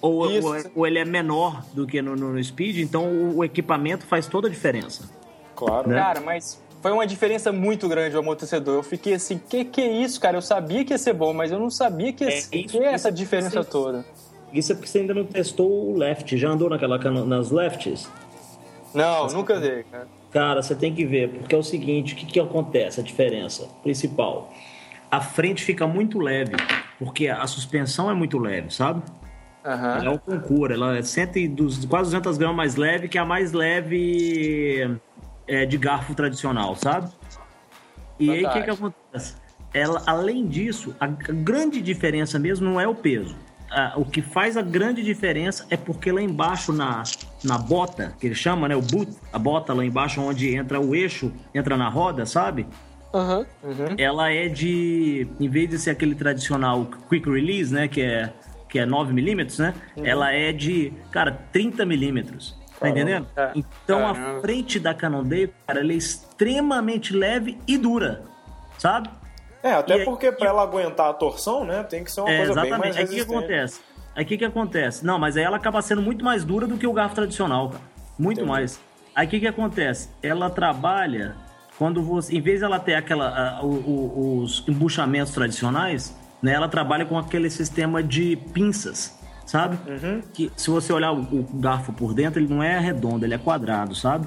[0.00, 4.06] Ou, ou, ou, ele é menor do que no, no, Speed, então o, o, equipamento
[4.06, 5.08] faz toda a diferença.
[5.56, 5.88] Claro.
[5.88, 5.96] Né?
[5.96, 8.76] Cara, mas foi uma diferença muito grande o amortecedor.
[8.76, 10.36] Eu fiquei assim, que que é isso, cara?
[10.36, 12.82] Eu sabia que ia ser bom, mas eu não sabia que ia é, ser isso,
[12.82, 14.04] essa diferença isso, toda.
[14.52, 16.36] Isso é porque você ainda não testou o left.
[16.36, 18.10] Já andou naquela, nas lefts?
[18.94, 20.08] Não, Mas, nunca andei, cara.
[20.30, 23.66] Cara, você tem que ver, porque é o seguinte, o que, que acontece, a diferença
[23.82, 24.52] principal
[25.10, 26.52] a frente fica muito leve,
[26.98, 29.02] porque a suspensão é muito leve, sabe?
[29.64, 29.72] Uhum.
[29.72, 31.56] Ela é um concurso, ela é 100,
[31.88, 34.98] quase 200 gramas mais leve que a mais leve
[35.46, 37.10] é, de garfo tradicional, sabe?
[38.18, 38.32] E Fantástico.
[38.32, 39.36] aí o que, que acontece?
[39.74, 43.36] Ela, além disso, a grande diferença mesmo não é o peso.
[43.96, 47.02] O que faz a grande diferença é porque lá embaixo na,
[47.44, 50.94] na bota, que ele chama, né, o boot, a bota lá embaixo onde entra o
[50.94, 52.66] eixo, entra na roda, sabe?
[53.12, 53.94] Uhum, uhum.
[53.96, 55.26] Ela é de.
[55.40, 57.88] Em vez de ser aquele tradicional quick release, né?
[57.88, 58.32] Que é,
[58.68, 59.74] que é 9mm, né?
[59.96, 60.06] Uhum.
[60.06, 62.54] Ela é de, cara, 30mm.
[62.78, 63.26] Tá entendendo?
[63.36, 63.52] É.
[63.56, 64.38] Então Caramba.
[64.38, 68.22] a frente da Cannondale, cara, ela é extremamente leve e dura.
[68.78, 69.08] Sabe?
[69.68, 71.82] É, até e porque para ela aguentar a torção, né?
[71.82, 72.72] Tem que ser uma é, coisa exatamente.
[72.72, 73.20] bem mais resistente.
[73.20, 73.80] Aí o que acontece?
[74.16, 75.06] Aí o que, que acontece?
[75.06, 77.84] Não, mas aí ela acaba sendo muito mais dura do que o garfo tradicional, cara.
[78.18, 78.50] Muito Entendi.
[78.50, 78.80] mais.
[79.14, 80.08] Aí o que, que acontece?
[80.22, 81.36] Ela trabalha
[81.78, 87.06] quando você, em vez de ela ter aquela, uh, os embuchamentos tradicionais, né, ela trabalha
[87.06, 89.78] com aquele sistema de pinças, sabe?
[89.88, 90.22] Uhum.
[90.34, 93.38] Que se você olhar o, o, garfo por dentro, ele não é redondo, ele é
[93.38, 94.26] quadrado, sabe?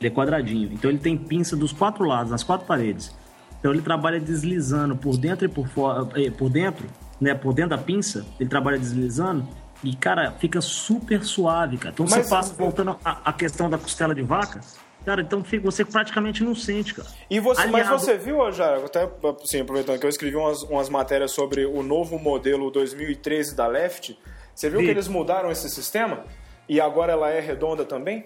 [0.00, 0.72] Ele é quadradinho.
[0.72, 3.14] Então ele tem pinça dos quatro lados, nas quatro paredes.
[3.62, 6.84] Então ele trabalha deslizando por dentro e por fora, eh, por dentro,
[7.20, 9.46] né, por dentro da pinça, ele trabalha deslizando
[9.84, 11.92] e cara, fica super suave, cara.
[11.94, 14.60] Então Mas, você passa voltando à questão da costela de vaca,
[15.04, 17.08] Cara, então você praticamente não sente, cara.
[17.28, 17.90] E você, Aliado...
[17.90, 19.10] Mas você viu, já até
[19.42, 24.16] assim, aproveitando que eu escrevi umas, umas matérias sobre o novo modelo 2013 da Left,
[24.54, 24.84] você viu Vi.
[24.84, 26.24] que eles mudaram esse sistema?
[26.68, 28.24] E agora ela é redonda também?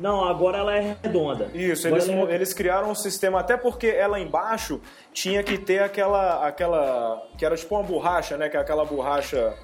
[0.00, 1.50] Não, agora ela é redonda.
[1.54, 2.34] Isso, eles, é...
[2.34, 4.80] eles criaram um sistema, até porque ela embaixo
[5.12, 6.46] tinha que ter aquela.
[6.46, 8.48] aquela que era tipo uma borracha, né?
[8.48, 9.54] Que é aquela borracha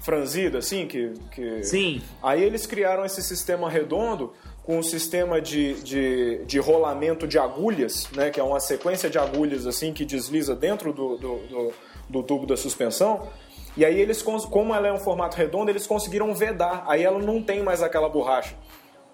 [0.00, 1.62] franzida, assim, que, que...
[1.62, 2.02] Sim.
[2.22, 8.08] Aí eles criaram esse sistema redondo com um sistema de, de, de rolamento de agulhas,
[8.12, 11.72] né, que é uma sequência de agulhas assim que desliza dentro do, do, do,
[12.08, 13.28] do tubo da suspensão.
[13.76, 16.84] E aí eles, como ela é um formato redondo, eles conseguiram vedar.
[16.88, 18.56] Aí ela não tem mais aquela borracha.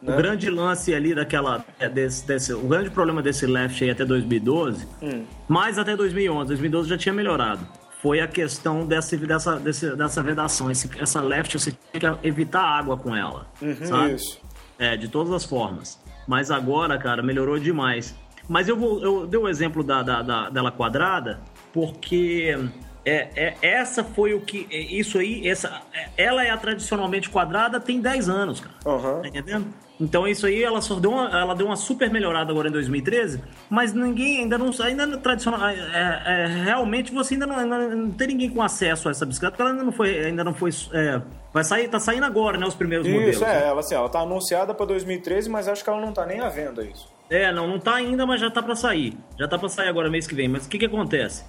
[0.03, 0.13] Né?
[0.13, 1.65] O grande lance ali daquela.
[1.79, 5.25] É, desse, desse, o grande problema desse left aí até 2012, hum.
[5.49, 7.67] mais até 2011, 2012 já tinha melhorado.
[8.01, 10.69] Foi a questão dessa, dessa, dessa vedação.
[10.69, 13.47] Esse, essa left você tinha que evitar água com ela.
[13.61, 14.15] Uhum, sabe?
[14.15, 14.41] Isso.
[14.77, 16.01] É, de todas as formas.
[16.27, 18.17] Mas agora, cara, melhorou demais.
[18.49, 19.01] Mas eu vou.
[19.01, 21.41] Eu dei o exemplo da, da, da dela quadrada,
[21.73, 22.57] porque
[23.05, 24.67] é, é, essa foi o que.
[24.71, 28.75] É, isso aí, essa, é, ela é a tradicionalmente quadrada tem 10 anos, cara.
[28.85, 29.23] Uhum.
[29.23, 29.67] Tá entendendo?
[30.03, 33.41] Então isso aí ela só deu uma, ela deu uma super melhorada agora em 2013,
[33.71, 38.11] mas ninguém ainda não ainda não, tradicional é, é, realmente você ainda não, ainda não,
[38.11, 40.71] tem ninguém com acesso a essa bicicleta, porque ela ainda não foi ainda não foi
[40.93, 43.37] é, vai sair tá saindo agora, né, os primeiros isso, modelos.
[43.37, 46.27] Isso é, ela assim, ela tá anunciada para 2013, mas acho que ela não tá
[46.27, 47.09] nem à venda isso.
[47.31, 49.17] É, não, não tá ainda, mas já tá para sair.
[49.39, 50.49] Já tá para sair agora mês que vem.
[50.49, 51.45] Mas o que que acontece?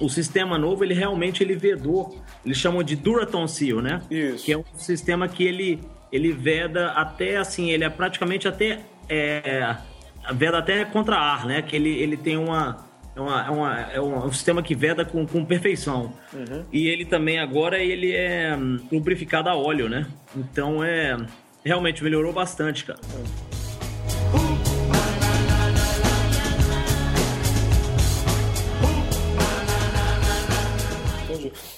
[0.00, 4.02] o sistema novo, ele realmente ele vedou, eles chamam de Duraton Seal, né?
[4.10, 4.44] Isso.
[4.44, 5.80] Que é um sistema que ele,
[6.14, 9.74] ele veda até, assim, ele é praticamente até, é,
[10.32, 11.60] veda até contra ar, né?
[11.60, 15.26] Que ele, ele tem uma, é, uma, é, uma, é um sistema que veda com,
[15.26, 16.12] com perfeição.
[16.72, 20.06] E ele também agora ele é hum, lubrificado a óleo, né?
[20.36, 21.16] Então é
[21.64, 23.00] realmente melhorou bastante, cara.
[23.02, 23.53] Entendi.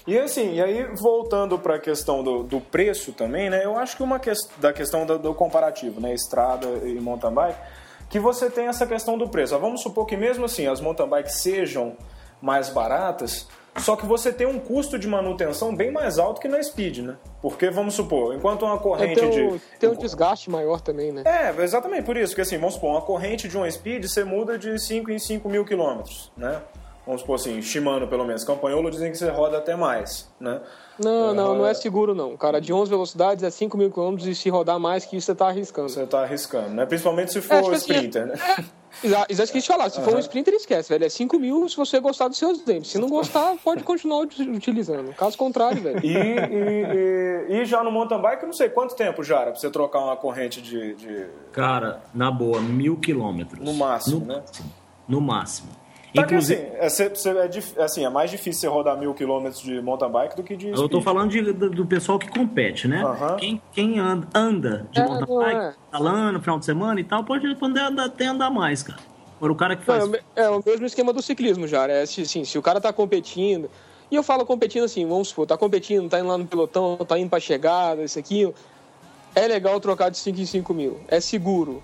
[0.06, 3.64] E assim, e aí voltando para a questão do, do preço também, né?
[3.64, 6.14] Eu acho que uma que, da questão do, do comparativo, né?
[6.14, 7.58] Estrada e mountain bike,
[8.08, 9.58] que você tem essa questão do preço.
[9.58, 11.96] Vamos supor que mesmo assim as mountain bikes sejam
[12.40, 13.46] mais baratas,
[13.78, 17.16] só que você tem um custo de manutenção bem mais alto que na Speed, né?
[17.42, 21.12] Porque vamos supor, enquanto uma É, corrente tem, um, de tem um desgaste maior também,
[21.12, 21.22] né?
[21.26, 24.58] é, exatamente por isso, que assim, vamos supor, uma corrente de uma speed você muda
[24.58, 26.60] de 5 em 5 mil quilômetros, né?
[27.06, 30.60] Vamos supor assim, Shimano pelo menos, Campanholo dizem que você roda até mais, né?
[30.98, 32.36] Não, não, não é seguro não.
[32.36, 35.34] Cara, de 11 velocidades é 5 mil quilômetros e se rodar mais que isso você
[35.34, 35.88] tá arriscando.
[35.88, 36.84] Você tá arriscando, né?
[36.84, 38.34] Principalmente se É, for tipo assim, sprinter, né?
[39.04, 41.04] Exa- Exato que eu te falar, se for um sprinter, esquece, velho.
[41.04, 42.90] É 5 mil se você gostar dos seus dentes.
[42.90, 45.14] Se não gostar, pode continuar ut- utilizando.
[45.14, 46.00] Caso contrário, velho.
[46.02, 49.60] E, e, e, e já no mountain bike, eu não sei quanto tempo, Jara, pra
[49.60, 53.60] você trocar uma corrente de, de- Cara, na boa, mil quilômetros.
[53.64, 54.42] no máximo, no né?
[55.06, 55.68] No máximo.
[56.16, 59.12] Tá que, Inclusive, assim, é, cê- é dif- assim, é mais difícil você rodar mil
[59.14, 61.02] quilômetros de mountain bike do que de eu tô speed.
[61.04, 63.02] falando de- do, do pessoal que compete, né?
[63.38, 65.74] Quem, quem anda, anda de É, mountain não bike,
[66.28, 66.32] é.
[66.32, 68.98] no final de semana e tal, pode poder andar, até andar mais, cara.
[69.36, 70.02] Agora o cara que Não, faz.
[70.02, 71.86] é o me- é o mesmo esquema do ciclismo, já.
[71.86, 73.70] É se, assim, se o cara tá competindo.
[74.10, 77.18] E eu falo competindo assim, vamos supor, tá competindo, tá indo lá no pelotão, tá
[77.18, 78.50] indo pra chegada, isso aqui.
[79.34, 80.98] É legal trocar de 5 em 5 mil.
[81.08, 81.82] É seguro.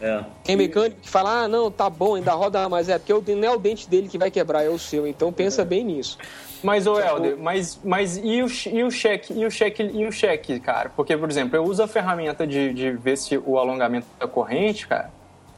[0.00, 0.22] É.
[0.42, 2.88] Tem mecânico que fala, ah, não, tá bom, ainda roda mais.
[2.88, 5.06] É, porque o- não é o dente dele que vai quebrar, é o seu.
[5.06, 6.18] Então pensa bem nisso.
[6.62, 10.10] Mas, ô Helder, mas, mas e, o, e o cheque, e o cheque, e o
[10.12, 10.90] cheque, cara?
[10.96, 14.86] Porque, por exemplo, eu uso a ferramenta de, de ver se o alongamento da corrente,
[14.88, 15.10] cara.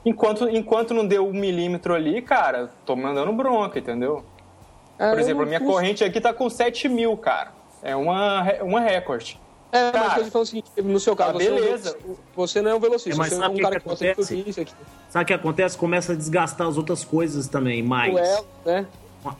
[0.04, 4.24] Enquanto, enquanto não deu um milímetro ali, cara, tô mandando bronca, entendeu?
[4.98, 7.52] É, Por exemplo, a minha corrente aqui tá com 7 mil, cara.
[7.82, 9.38] É uma, uma recorde.
[9.72, 11.90] É, Cara, mas eu tô falando o seguinte, no seu caso, tá você, beleza.
[11.90, 13.56] É um, velo- você não é um velocista, É, mas você é sabe um o
[13.56, 14.10] que cara que que gosta de
[14.60, 14.72] aqui.
[15.10, 15.76] Sabe o que acontece?
[15.78, 18.14] Começa a desgastar as outras coisas também, mais.
[18.14, 18.86] O elo, né?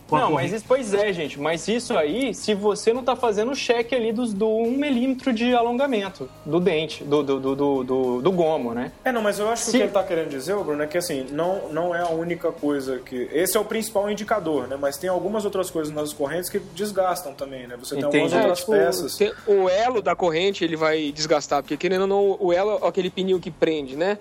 [0.08, 1.38] Com a- Não, mas isso, pois é, gente.
[1.38, 5.32] Mas isso aí, se você não tá fazendo o cheque ali dos, do 1 milímetro
[5.32, 8.92] de alongamento do dente, do, do, do, do, do- do gomo, né?
[9.04, 10.98] É, não, mas eu acho que o que ele tá querendo dizer, Bruno, é que
[10.98, 13.28] assim, não, não é a única coisa que.
[13.32, 14.76] Esse é o principal indicador, né?
[14.80, 17.76] Mas tem algumas outras coisas nas correntes que desgastam também, né?
[17.78, 18.36] Você tem algumas Entendi.
[18.36, 19.16] É, outras tipo, peças.
[19.16, 22.88] tem- o elo da corrente ele vai desgastar, porque querendo ou não, o elo é
[22.88, 24.18] aquele pneu que prende, né?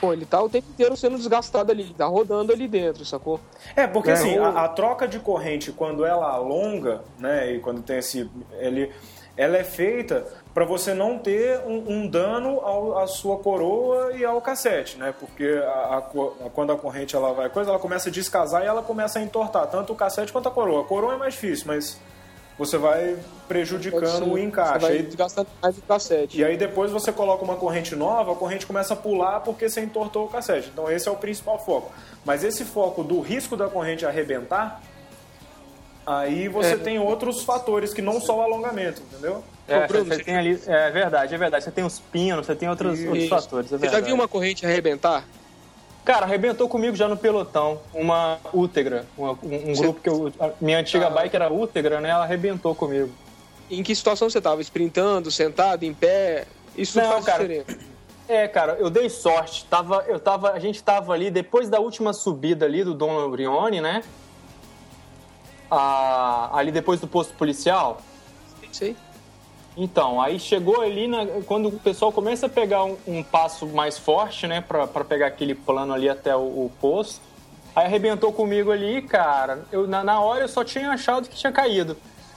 [0.00, 3.40] Pô, ele tá o tempo inteiro sendo desgastado ali, tá rodando ali dentro, sacou?
[3.74, 7.52] É, porque É, assim, o- a, a troca de corrente, quando ela alonga, né?
[7.52, 8.30] E quando tem esse.
[8.58, 8.92] Ele,
[9.36, 14.24] ela é feita para você não ter um, um dano ao, à sua coroa e
[14.24, 15.14] ao cassete, né?
[15.18, 18.82] Porque a, a quando a corrente ela vai coisa, ela começa a descasar e ela
[18.82, 20.80] começa a entortar tanto o cassete quanto a coroa.
[20.82, 22.00] A coroa é mais difícil, mas
[22.58, 23.16] você vai
[23.48, 24.22] prejudicando ser.
[24.24, 24.78] o Você encaixe.
[24.80, 26.38] vai Aí- desgastando mais o cassete.
[26.40, 29.80] e aí depois você coloca uma corrente nova, a corrente começa a pular porque você
[29.82, 30.70] entortou o cassete.
[30.72, 31.92] Então esse é o principal foco.
[32.24, 34.80] Mas esse foco do risco da corrente arrebentar,
[36.06, 36.76] aí você É.
[36.76, 39.42] tem outros fatores que não só o alongamento, entendeu?
[39.68, 40.60] É, Bruno, você você- tem ali.
[40.66, 41.64] É verdade, é verdade.
[41.64, 43.72] Você tem os pinos, você tem outros, outros fatores.
[43.72, 45.24] É Você já viu uma corrente arrebentar?
[46.06, 47.80] Cara, arrebentou comigo já no pelotão.
[47.92, 49.04] Uma Útegra.
[49.18, 50.32] uma- um, um grupo que eu.
[50.40, 51.10] a minha antiga Ah.
[51.10, 52.10] bike era Útegra, né?
[52.10, 53.10] Ela arrebentou comigo.
[53.68, 54.62] Em que situação você tava?
[54.62, 56.46] Sprintando, sentado, em pé?
[56.76, 57.44] Isso Não, faz cara.
[57.48, 57.84] diferença.
[58.28, 59.64] É, cara, eu dei sorte.
[59.64, 63.80] Tava, eu tava, a gente tava ali, depois da última subida ali do Dom Laurione,
[63.80, 64.04] né?
[65.68, 68.00] Ah, ali depois do posto policial.
[68.72, 68.96] Sei.
[69.76, 73.98] Então, aí chegou ali, na- quando o pessoal começa a pegar um, um passo mais
[73.98, 77.20] forte, né, pra, pra pegar aquele plano ali até o, o posto.
[77.74, 79.64] Aí arrebentou comigo ali, cara.
[79.70, 81.94] Eu, na, na hora eu só tinha achado que tinha caído.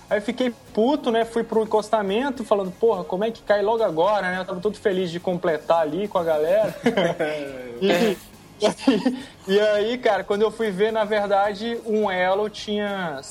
[0.09, 1.23] Aí eu fiquei puto, né?
[1.23, 4.39] Fui pro encostamento, falando, porra, como é que cai logo agora, né?
[4.39, 6.75] Eu tava todo feliz de completar ali com a galera.
[7.79, 8.17] e,
[9.47, 13.21] e aí, cara, quando eu fui ver, na verdade, um elo tinha.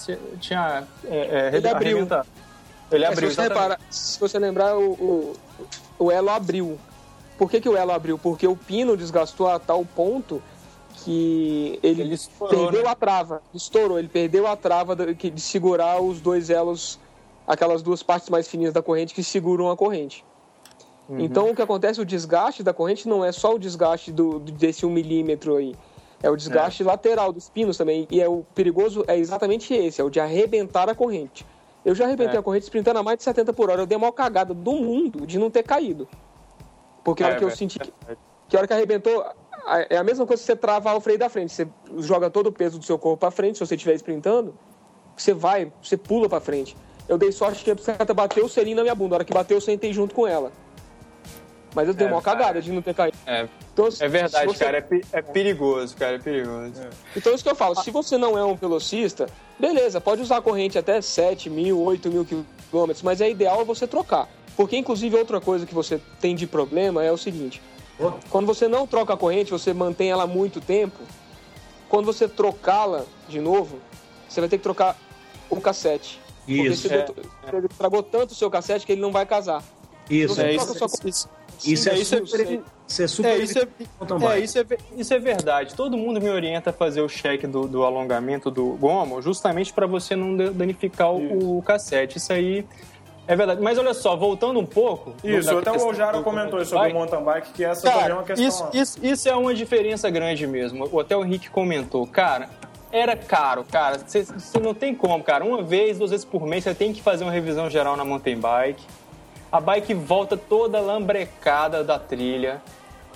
[0.40, 1.97] tinha é, é, Ele abriu.
[1.99, 2.29] arrebentado.
[2.90, 5.37] Ele É, abriu, se, você reparar, se você lembrar, o, o,
[5.98, 6.79] o elo abriu.
[7.37, 8.18] Por que, que o elo abriu?
[8.18, 10.42] Porque o pino desgastou a tal ponto
[11.05, 12.90] que ele, Ele estourou, perdeu né?
[12.90, 16.98] a trava, estourou, ele perdeu a trava que- de segurar os dois elos,
[17.46, 20.24] aquelas duas partes mais fininhas da corrente que seguram a corrente.
[21.09, 21.20] Uhum.
[21.20, 24.85] Então o que acontece, o desgaste da corrente não é só o desgaste do- desse
[24.85, 25.77] um milímetro aí,
[26.20, 26.87] É o desgaste é.
[26.87, 28.09] lateral dos pinos também.
[28.11, 31.46] E é o perigoso é exatamente esse, é o de arrebentar a corrente.
[31.88, 32.38] Eu já arrebentei é.
[32.38, 33.81] a corrente sprintando a mais de 70 por hora.
[33.81, 36.07] Eu dei a maior cagada do mundo de não ter caído.
[37.03, 37.90] Porque a hora é, que eu senti que,
[38.46, 39.24] que a hora que arrebentou,
[39.88, 41.51] é a mesma coisa que você travar o freio da frente.
[41.51, 44.55] Você joga todo o peso do seu corpo para frente, se você estiver sprintando,
[45.16, 46.77] você vai, você pula para frente.
[47.09, 49.14] Eu dei sorte que a bicicleta bateu o selinho na minha bunda.
[49.14, 50.53] A hora que bateu, eu sentei junto com ela.
[51.74, 53.16] Mas eu dei é, uma cagada de não ter caído.
[53.24, 54.62] É, então, é verdade, você...
[54.62, 54.79] cara.
[54.79, 56.16] É, é, perigoso, cara.
[56.16, 56.83] É perigoso.
[56.83, 56.90] É.
[57.16, 57.74] Então, isso que eu falo.
[57.77, 59.27] Se você não é um velocista,
[59.59, 62.27] beleza, pode usar a corrente até 7 mil, 8 mil
[62.71, 64.29] quilômetros, mas é ideal você trocar.
[64.57, 67.62] Porque, inclusive, outra coisa que você tem de problema é o seguinte:
[68.31, 70.99] quando você não troca a corrente, você mantém ela muito tempo.
[71.88, 73.79] Quando você trocá-la de novo,
[74.29, 74.97] você vai ter que trocar
[75.49, 76.21] o cassete.
[76.47, 76.88] Isso.
[76.88, 77.12] Porque
[77.51, 77.66] você, é.
[77.71, 79.62] estragou tanto o seu cassete que ele não vai casar.
[80.11, 80.88] Isso, é isso, sua...
[81.05, 81.29] isso,
[81.64, 83.29] isso, é, isso, é, super, isso é super.
[83.29, 84.64] É, isso, é, é, isso, é,
[84.97, 85.75] isso é verdade.
[85.75, 89.87] Todo mundo me orienta a fazer o cheque do, do alongamento do gomo, justamente para
[89.87, 92.18] você não danificar o, o, cassete.
[92.18, 92.66] Isso aí
[93.27, 93.61] é verdade.
[93.61, 95.14] Mas olha só, voltando um pouco.
[95.23, 98.25] Isso, até o Ojara comentou sobre o mountain bike, que essa cara, também é uma
[98.25, 98.47] questão.
[98.47, 100.99] Isso, isso, isso é uma diferença grande mesmo.
[100.99, 102.07] Até o Henrique comentou.
[102.07, 102.49] Cara,
[102.90, 103.99] era caro, cara.
[103.99, 104.25] Você
[104.61, 105.44] não tem como, cara.
[105.44, 108.38] Uma vez, duas vezes por mês, você tem que fazer uma revisão geral na mountain
[108.38, 108.83] bike
[109.50, 112.61] a bike volta toda lambrecada da trilha.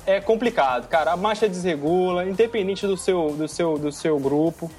[0.05, 1.13] É complicado, cara.
[1.13, 4.71] A marcha desregula, independente do seu, do seu, do seu grupo.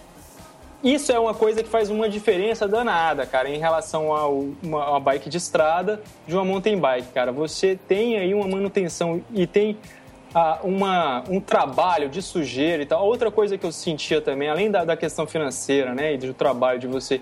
[0.83, 4.99] Isso é uma coisa que faz uma diferença danada, cara, em relação a uma, uma
[4.99, 7.31] bike de estrada de uma mountain bike, cara.
[7.31, 9.77] Você tem aí uma manutenção e tem
[10.35, 13.05] ah, uma, um trabalho de sujeira e tal.
[13.05, 16.79] Outra coisa que eu sentia também, além da, da questão financeira, né, e do trabalho
[16.79, 17.21] de você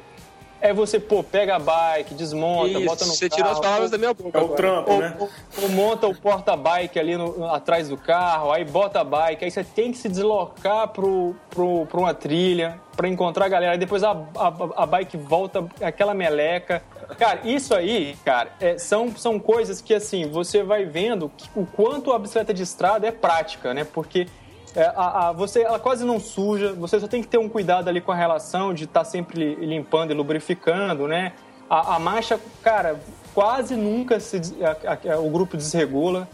[0.61, 3.29] é você, pô, pega a bike, desmonta, Isso, bota no você carro.
[3.29, 4.37] Você tirou as palavras ou, da minha boca.
[4.37, 5.15] É o trampo, ou, né?
[5.19, 5.29] Ou,
[5.63, 9.63] ou, monta o porta-bike ali no, atrás do carro, aí bota a bike, aí você
[9.63, 14.03] tem que se deslocar pro, pro, pra uma trilha para encontrar a galera, aí depois
[14.03, 16.83] a, a, a bike volta aquela meleca.
[17.17, 22.13] Cara, isso aí, cara, é, são, são coisas que, assim, você vai vendo o quanto
[22.13, 23.83] a bicicleta de estrada é prática, né?
[23.83, 24.27] Porque
[24.75, 27.89] é, a, a, você, ela quase não suja, você só tem que ter um cuidado
[27.89, 31.33] ali com a relação de estar tá sempre limpando e lubrificando, né?
[31.69, 32.99] A, a marcha, cara,
[33.33, 36.27] quase nunca se, a, o grupo desregula.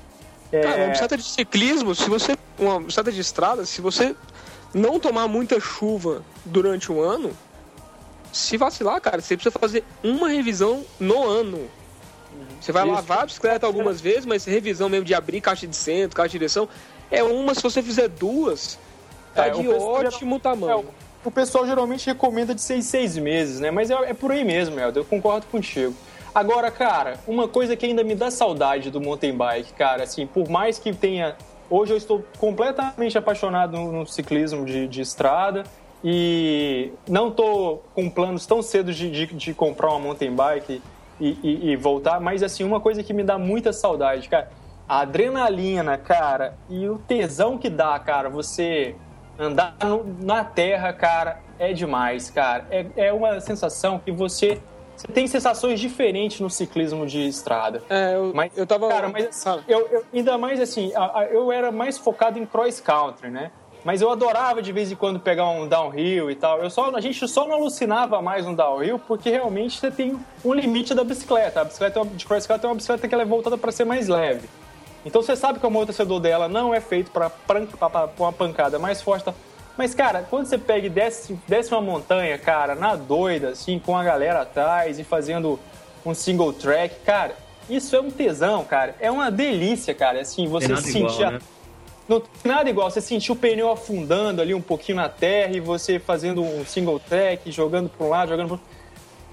[0.52, 0.62] É...
[0.62, 2.38] Cara, uma bicicleta de ciclismo, se você.
[2.60, 4.16] Uma bicicleta de estrada, se você
[4.74, 7.32] não tomar muita chuva durante um ano,
[8.32, 11.68] se vacilar, cara, você precisa fazer uma revisão no ano.
[12.60, 12.94] Você vai Isso.
[12.94, 16.40] lavar a bicicleta algumas vezes, mas revisão mesmo de abrir caixa de centro, caixa de
[16.40, 16.68] direção,
[17.12, 18.78] é uma, se você fizer duas,
[19.34, 20.80] tá é, de ótimo tamanho.
[20.80, 23.72] É, o pessoal geralmente recomenda de seis, seis meses, né?
[23.72, 25.94] Mas é, é por aí mesmo, Helder, eu concordo contigo.
[26.34, 30.48] Agora, cara, uma coisa que ainda me dá saudade do mountain bike, cara, assim, por
[30.50, 31.36] mais que tenha.
[31.70, 35.64] Hoje eu estou completamente apaixonado no, no ciclismo de, de, estrada
[36.02, 40.82] e não estou com planos tão cedo de, de, de comprar uma mountain bike
[41.20, 44.50] e, e, e, voltar, mas assim, uma coisa que me dá muita saudade, cara
[44.88, 48.96] a adrenalina, cara, e o tesão que dá, cara, você
[49.38, 52.66] andar no, na terra, cara, é demais, cara.
[52.72, 54.60] É, é uma sensação que você.
[54.96, 57.84] Você tem sensações diferentes no ciclismo de estrada.
[57.88, 58.88] É, eu, mas, eu tava.
[58.88, 60.92] Cara, mas eu, eu, ainda mais assim,
[61.30, 63.52] eu era mais focado em cross country, né?
[63.86, 66.62] Mas eu adorava de vez em quando pegar um downhill e tal.
[66.62, 70.54] Eu só, a gente só não alucinava mais no downhill porque realmente você tem um
[70.54, 71.62] limite da bicicleta.
[71.62, 74.08] A bicicleta de cross country é uma bicicleta que ela é voltada para ser mais
[74.08, 74.50] leve.
[75.06, 77.32] Então você sabe que o amortecedor dela não é feito para
[78.18, 79.26] uma pancada mais forte.
[79.26, 79.34] Tá?
[79.78, 83.96] Mas, cara, quando você pega e desce, desce uma montanha, cara, na doida, assim, com
[83.96, 85.60] a galera atrás e fazendo
[86.06, 87.36] um single track, cara,
[87.70, 88.96] isso é um tesão, cara.
[89.00, 90.22] É uma delícia, cara.
[90.22, 91.32] Assim, você sentir.
[91.32, 91.40] Né?
[92.08, 92.90] Não tem nada igual.
[92.90, 97.00] Você sentir o pneu afundando ali um pouquinho na terra e você fazendo um single
[97.00, 98.77] track, jogando para um lado, jogando para outro.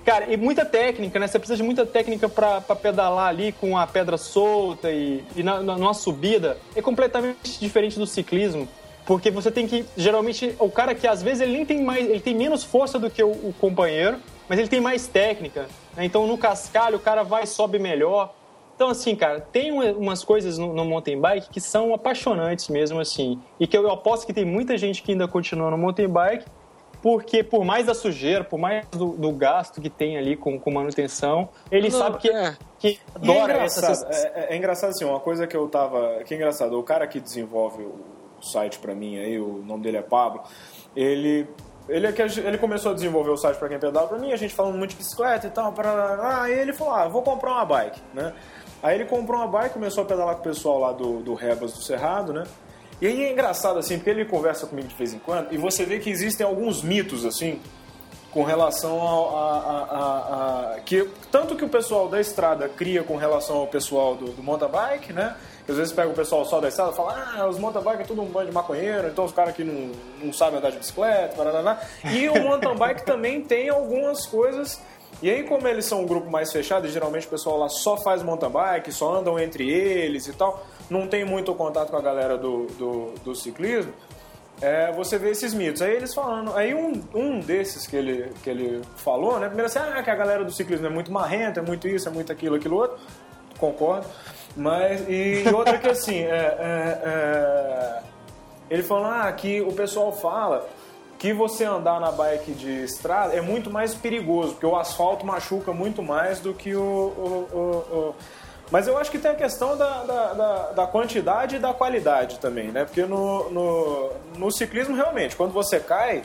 [0.05, 1.27] Cara, e muita técnica, né?
[1.27, 5.61] Você precisa de muita técnica para pedalar ali com a pedra solta e, e na,
[5.61, 6.59] na, numa subida.
[6.77, 8.69] É completamente diferente do ciclismo.
[9.07, 9.85] Porque você tem que.
[9.97, 12.07] Geralmente, o cara que às vezes ele nem tem mais.
[12.07, 15.69] Ele tem menos força do que o, o companheiro, mas ele tem mais técnica.
[15.97, 16.05] Né?
[16.05, 18.35] Então no cascalho o cara vai sobe melhor.
[18.77, 23.41] Então, assim, cara, tem umas coisas no, no, mountain bike que são apaixonantes mesmo, assim.
[23.61, 26.45] E que eu aposto que tem muita gente que ainda continua no mountain bike
[27.05, 30.71] porque por mais da sujeira, por mais do, do gasto que tem ali com, com
[30.71, 32.57] manutenção, ele não, sabe que, é.
[32.79, 36.25] que adora é engraçado, é, é, é, engraçado assim, uma coisa que eu tava.
[36.25, 39.99] Que é engraçado, o cara que desenvolve o site para mim aí, o nome dele
[39.99, 40.45] é Pablo,
[40.97, 41.47] ele
[41.91, 44.55] ele, é ele começou a desenvolver o site para quem pedala para mim, a gente
[44.55, 48.01] falando muito de bicicleta e tal, para aí ele falou, ah, vou comprar uma bike,
[48.15, 48.33] né?
[48.83, 51.75] Aí ele comprou uma bike, começou a pedalar com o pessoal lá do, do Rebas
[51.75, 52.45] do Cerrado, né?
[53.05, 55.85] E aí é engraçado, assim, porque ele conversa comigo de vez em quando e você
[55.85, 57.61] vê que existem alguns mitos, assim,
[58.31, 58.99] com relação
[59.37, 63.67] a, a, a, a, que tanto que o pessoal da estrada cria com relação ao
[63.67, 65.37] pessoal do, do mountain bike, né?
[65.67, 68.05] Que às vezes pega o pessoal só da estrada e fala, ah, os mountain bike
[68.05, 69.93] é tudo um bando de maconheiro, então os caras aqui não,
[70.25, 71.79] não sabem andar de bicicleta, parará.
[72.11, 74.81] E o mountain bike também tem algumas coisas
[75.23, 77.97] e aí, como eles são um grupo mais fechado, e geralmente o pessoal lá só
[77.97, 82.03] faz mountain bike, só andam entre eles e tal, não tem muito contato com a
[82.03, 83.93] galera do, do, do ciclismo,
[84.61, 85.83] é, você vê esses mitos.
[85.83, 89.47] Aí eles falando, aí um, um desses que ele, que ele falou, né?
[89.47, 92.13] Primeiro assim, ah, que a galera do ciclismo é muito marrenta, é muito isso, é
[92.13, 92.99] muito aquilo, aquilo outro.
[93.59, 94.07] Concordo.
[94.57, 98.03] Mas, e outra que assim, é, é, é,
[98.71, 100.67] ele falou, ah, que o pessoal fala
[101.19, 105.73] que você andar na bike de estrada é muito mais perigoso, porque o asfalto machuca
[105.73, 108.15] muito mais do que o, o, o, o...
[108.71, 112.39] Mas eu acho que tem a questão da, da, da, da, quantidade e da qualidade
[112.39, 112.85] também, né?
[112.85, 116.23] Porque no, no, no ciclismo, realmente, quando você cai,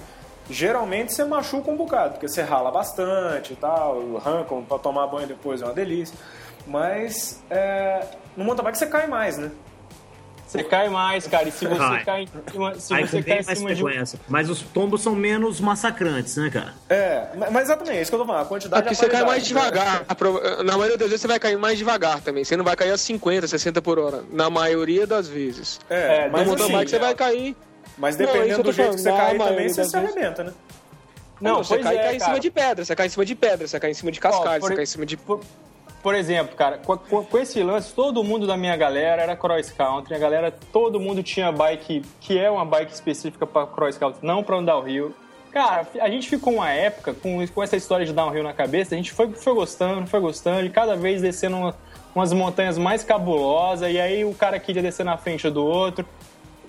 [0.50, 5.28] geralmente você machuca um bocado, porque você rala bastante e tal, arranca para tomar banho
[5.28, 6.18] depois é uma delícia.
[6.66, 9.52] Mas é, no mountain bike você cai mais, né?
[10.50, 11.48] Você cai mais, cara.
[11.48, 12.04] E se você Vai.
[12.04, 13.84] cai em cima, se Aí você cai em cima de
[14.28, 16.74] Mas os tombos são menos massacrantes, né, cara?
[16.90, 18.42] É, mas exatamente, é isso que eu tô falando.
[18.42, 20.00] A quantidade Aqui você cai mais devagar.
[20.00, 20.64] Né?
[20.64, 22.44] Na maioria das vezes você vai cair mais devagar também.
[22.44, 24.24] Você não vai cair a 50, 60 por hora.
[24.32, 25.80] Na maioria das vezes.
[25.88, 27.56] É, é mas no mountain assim, bike você vai cair.
[27.96, 30.54] Mas dependendo não, do jeito que você cair também, você se arrebenta, né?
[31.40, 33.36] Não, não você cai, é, cai em cima de pedra, você cai em cima de
[33.36, 35.16] pedra, você cai em cima de cascalho, você cai em cima de.
[35.16, 35.42] Por,
[36.02, 40.16] por exemplo, cara, com, com, esse lance, todo mundo da minha galera era cross country.
[40.16, 44.44] A galera, todo mundo tinha bike que é uma bike específica para cross country, não
[44.44, 45.14] para andar o rio.
[45.52, 48.98] Cara, a gente ficou uma época com, com essa história de downhill na cabeça, a
[48.98, 51.76] gente foi, foi gostando, foi gostando, e cada vez descendo uma,
[52.14, 56.06] umas montanhas mais cabulosas, e aí o cara queria descer na frente do outro.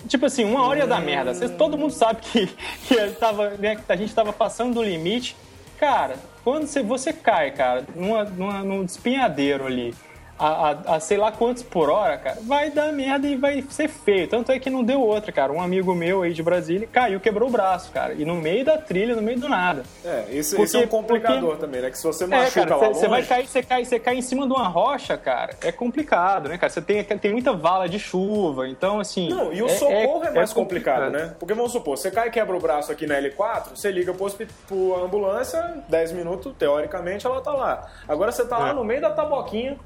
[0.07, 1.33] Tipo assim, uma hora ia dar merda.
[1.49, 2.47] todo mundo sabe que,
[2.87, 5.35] que, tava, né, que a gente tava passando do limite.
[5.81, 9.95] Cara, quando você, você cai, cara, numa, numa, num espinhadeiro ali,
[10.41, 13.87] a, a, a, sei lá quantos por hora, cara, vai dar merda e vai ser
[13.87, 14.27] feio.
[14.27, 15.53] Tanto é que não deu outra, cara.
[15.53, 18.13] Um amigo meu aí de Brasília caiu, quebrou o braço, cara.
[18.13, 19.83] E no meio da trilha, no meio do nada.
[20.03, 21.91] É, isso, porque, isso é um complicador porque, também, né?
[21.91, 24.47] Que se você machuca é, cara, Você vai cair, você cai, você cai em cima
[24.47, 26.73] de uma rocha, cara, é complicado, né, cara?
[26.73, 29.29] Você tem, tem muita vala de chuva, então assim...
[29.29, 31.35] Não, e o é, socorro é, é mais complicado, complicado, né?
[31.37, 34.27] Porque vamos supor, você cai e quebra o braço aqui na L4, você liga pro,
[34.67, 37.87] pro ambulância, 10 minutos, teoricamente, ela tá lá.
[38.07, 38.73] Agora você tá lá é.
[38.73, 39.77] no meio da taboquinha,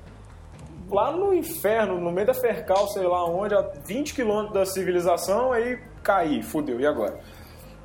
[0.89, 5.51] lá no inferno, no meio da Fercal, sei lá onde, a 20 quilômetros da civilização,
[5.51, 6.79] aí caí, fudeu.
[6.79, 7.19] E agora?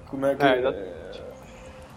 [0.08, 0.44] Como é que.
[0.44, 1.00] É, é...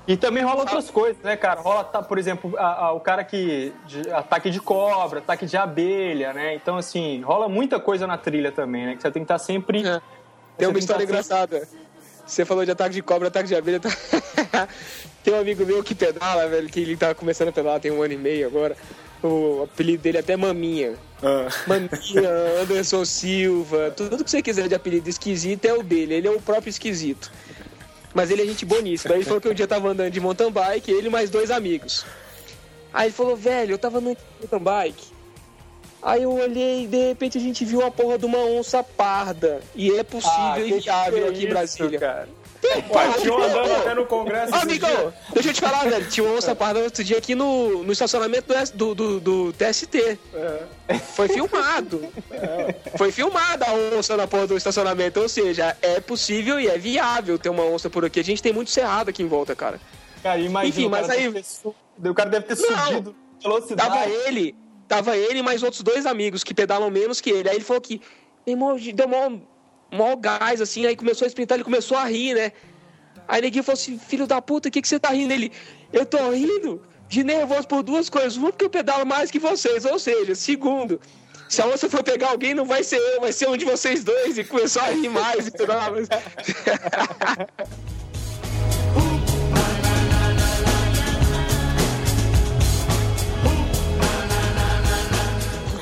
[0.06, 1.62] E também rola outras coisas, né, cara?
[1.62, 3.74] Rola, tá, por exemplo, a, a, o cara que.
[3.86, 6.56] De, ataque de cobra, ataque de abelha, né?
[6.56, 8.96] Então, assim, rola muita coisa na trilha também, né?
[8.96, 9.88] Que você tem que estar tá sempre.
[9.88, 10.02] É.
[10.58, 11.60] Tem uma história engraçada.
[11.60, 11.84] Sempre...
[12.26, 13.80] Você falou de ataque de cobra, ataque de abelha.
[13.80, 13.90] Tá...
[15.24, 18.02] tem um amigo meu que pedala, velho, que ele tá começando a pedalar tem um
[18.02, 18.76] ano e meio agora.
[19.24, 20.96] O apelido dele é até Maminha.
[21.22, 21.48] Ah.
[21.66, 22.30] Maminha,
[22.62, 26.16] Anderson Silva, tudo que você quiser de apelido esquisito é o dele.
[26.16, 27.32] Ele é o próprio esquisito.
[28.14, 29.14] Mas ele é gente boníssima.
[29.14, 31.50] Aí ele falou que um dia tava andando de mountain bike, ele e mais dois
[31.50, 32.06] amigos.
[32.94, 35.14] Aí ele falou, velho, eu tava andando de mountain bike.
[36.02, 39.62] Aí eu olhei e de repente a gente viu a porra de uma onça parda.
[39.74, 42.00] E é possível ah, e viável aqui em Brasília.
[42.00, 42.43] Cara.
[42.64, 44.56] Ué, tinha um andando até no congresso.
[44.56, 44.86] Amigo,
[45.34, 46.10] deixa eu te falar, velho.
[46.10, 50.20] Tinha uma onça parda outro dia aqui no, no estacionamento do, do, do TST.
[50.88, 50.98] É.
[51.00, 52.08] Foi filmado.
[52.32, 52.76] É.
[52.98, 55.20] Foi filmada a onça na porra do estacionamento.
[55.20, 58.20] Ou seja, é possível e é viável ter uma onça por aqui.
[58.20, 59.80] A gente tem muito cerrado aqui em volta, cara.
[60.22, 60.70] Cara, imagina.
[60.70, 61.28] Enfim, mas aí.
[61.28, 63.90] O cara deve ter subido velocidade.
[63.90, 64.56] Tava ele,
[64.88, 67.50] tava ele e mais outros dois amigos que pedalam menos que ele.
[67.50, 68.02] Aí ele falou que.
[68.46, 69.32] Irmão, deu mó
[69.94, 72.52] mó gás, assim, aí começou a esprintar, ele começou a rir, né?
[73.28, 75.32] Aí neguinho falou assim, filho da puta, o que, que você tá rindo?
[75.32, 75.52] Ele,
[75.94, 78.36] eu tô rindo de nervoso por duas coisas.
[78.36, 81.00] Uma, porque eu pedalo mais que vocês, ou seja, segundo,
[81.48, 84.04] se a onça for pegar alguém, não vai ser eu, vai ser um de vocês
[84.04, 84.38] dois.
[84.38, 86.10] E começou a rir mais e tudo mais.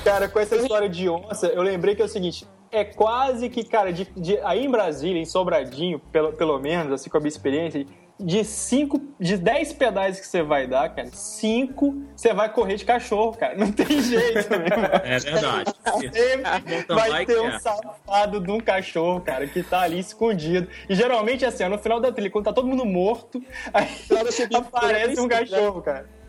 [0.03, 3.64] Cara, com essa história de onça, eu lembrei que é o seguinte: é quase que,
[3.64, 7.30] cara, de, de, aí em Brasília, em Sobradinho, pelo, pelo menos, assim, com a minha
[7.30, 7.86] experiência,
[8.24, 12.86] de cinco, de dez pedais que você vai dar, cara, cinco você vai correr de
[12.86, 13.56] cachorro, cara.
[13.56, 14.86] Não tem jeito, mesmo.
[15.04, 15.74] É verdade.
[16.00, 17.60] Sempre vai ter um é.
[17.60, 20.68] safado de um cachorro, cara, que tá ali escondido.
[20.88, 23.44] E geralmente, assim, no final da trilha, quando tá todo mundo morto,
[23.74, 23.88] aí
[24.54, 26.21] aparece um cachorro, cara.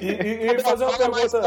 [0.00, 1.38] E, e- e fazer uma pergunta.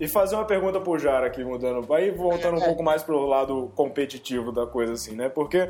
[0.00, 1.92] E fazer uma pergunta pro Jara aqui, mudando.
[1.94, 5.28] Aí voltando um pouco mais pro lado competitivo da coisa, assim, né?
[5.28, 5.68] Porque,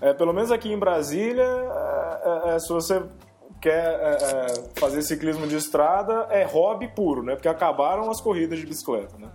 [0.00, 3.02] é, pelo menos aqui em Brasília, é, é, é, se você
[3.60, 7.34] quer é, é, fazer ciclismo de estrada, é hobby puro, né?
[7.34, 9.28] Porque acabaram as corridas de bicicleta, né?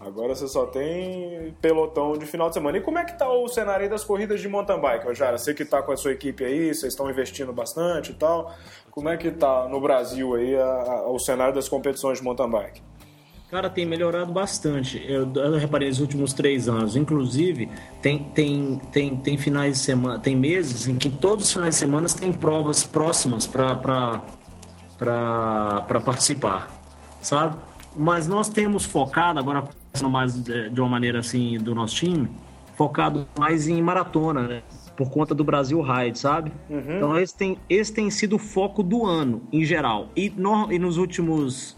[0.00, 2.78] Agora você só tem pelotão de final de semana.
[2.78, 5.36] E como é que tá o cenário aí das corridas de mountain bike, Jara?
[5.36, 8.50] Você que tá com a sua equipe aí, vocês estão investindo bastante e tal.
[8.90, 12.48] Como é que tá no Brasil aí a- a- o cenário das competições de mountain
[12.50, 12.82] bike?
[13.50, 15.04] Cara, tem melhorado bastante.
[15.06, 16.96] Eu, eu reparei nos últimos três anos.
[16.96, 17.68] Inclusive,
[18.00, 21.80] tem, tem, tem, tem finais de semana, tem meses em que todos os finais de
[21.80, 24.22] semana tem provas próximas para
[26.04, 26.70] participar,
[27.20, 27.56] sabe?
[27.96, 29.64] Mas nós temos focado, agora
[30.10, 32.28] mais de, de uma maneira assim do nosso time,
[32.76, 34.62] focado mais em maratona, né?
[34.96, 36.52] Por conta do Brasil Ride, sabe?
[36.96, 40.08] Então esse tem, esse tem sido o foco do ano, em geral.
[40.14, 41.76] E, no- e nos últimos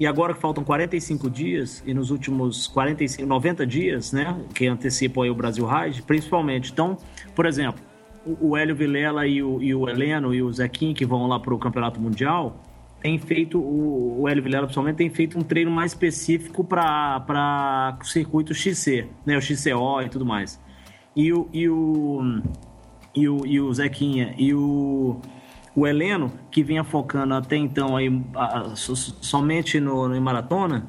[0.00, 5.22] e agora que faltam 45 dias, e nos últimos 45, 90 dias, né, que antecipam
[5.22, 6.72] aí o Brasil Ride, principalmente.
[6.72, 6.96] Então,
[7.32, 7.80] por exemplo,
[8.26, 11.38] o, o Hélio Vilela e o, e o Heleno e o Zequim, que vão lá
[11.38, 12.60] para o Campeonato Mundial,
[13.04, 18.04] tem feito, o, o Hélio Vilela principalmente, tem feito um treino mais específico para o
[18.06, 20.58] circuito XC, né, o XCO e tudo mais.
[21.14, 22.40] E o, e o,
[23.14, 25.20] e o, e o Zequinha e o,
[25.76, 30.88] o Heleno, que vinha focando até então aí, a- a- so- somente no, em maratona,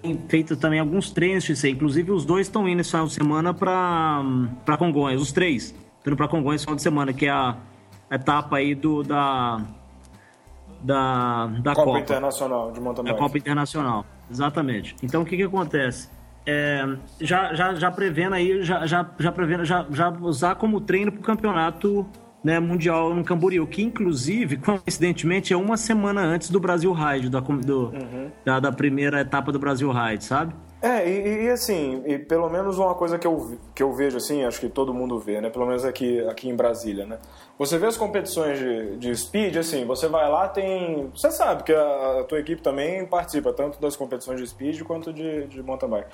[0.00, 1.70] tem feito também alguns treinos XC.
[1.70, 5.64] Inclusive, os dois estão indo esse final de semana para Congonhas, os três.
[5.98, 7.56] Estão indo para Congonhas esse final de semana, que é a
[8.12, 9.60] etapa aí do, da,
[10.82, 12.00] da, da Copa, Copa.
[12.00, 13.18] Internacional de mountain a bike.
[13.18, 14.96] Copa Internacional, exatamente.
[15.02, 16.08] Então o que que acontece?
[16.46, 21.12] É, já, já, já prevendo aí, já, já, já prevendo, já, já usar como treino
[21.12, 22.06] para o campeonato
[22.42, 27.40] né, mundial no Camboriú, que inclusive, coincidentemente, é uma semana antes do Brasil Ride, da,
[27.40, 27.92] do,
[28.44, 30.54] da, da primeira etapa do Brasil Ride, sabe?
[30.80, 34.44] É, e, e, assim, e pelo menos uma coisa que eu, que eu vejo, assim,
[34.44, 35.50] acho que todo mundo vê, né?
[35.50, 37.18] Pelo menos aqui, aqui em Brasília, né?
[37.58, 41.10] Você vê as competições de, de speed, assim, você vai lá, tem...
[41.12, 45.12] Você sabe que a, a tua equipe também participa, tanto das competições de speed quanto
[45.12, 46.10] de, de mountain bike.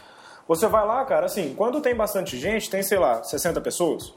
[0.49, 4.15] Você vai lá, cara, assim, quando tem bastante gente, tem, sei lá, 60 pessoas?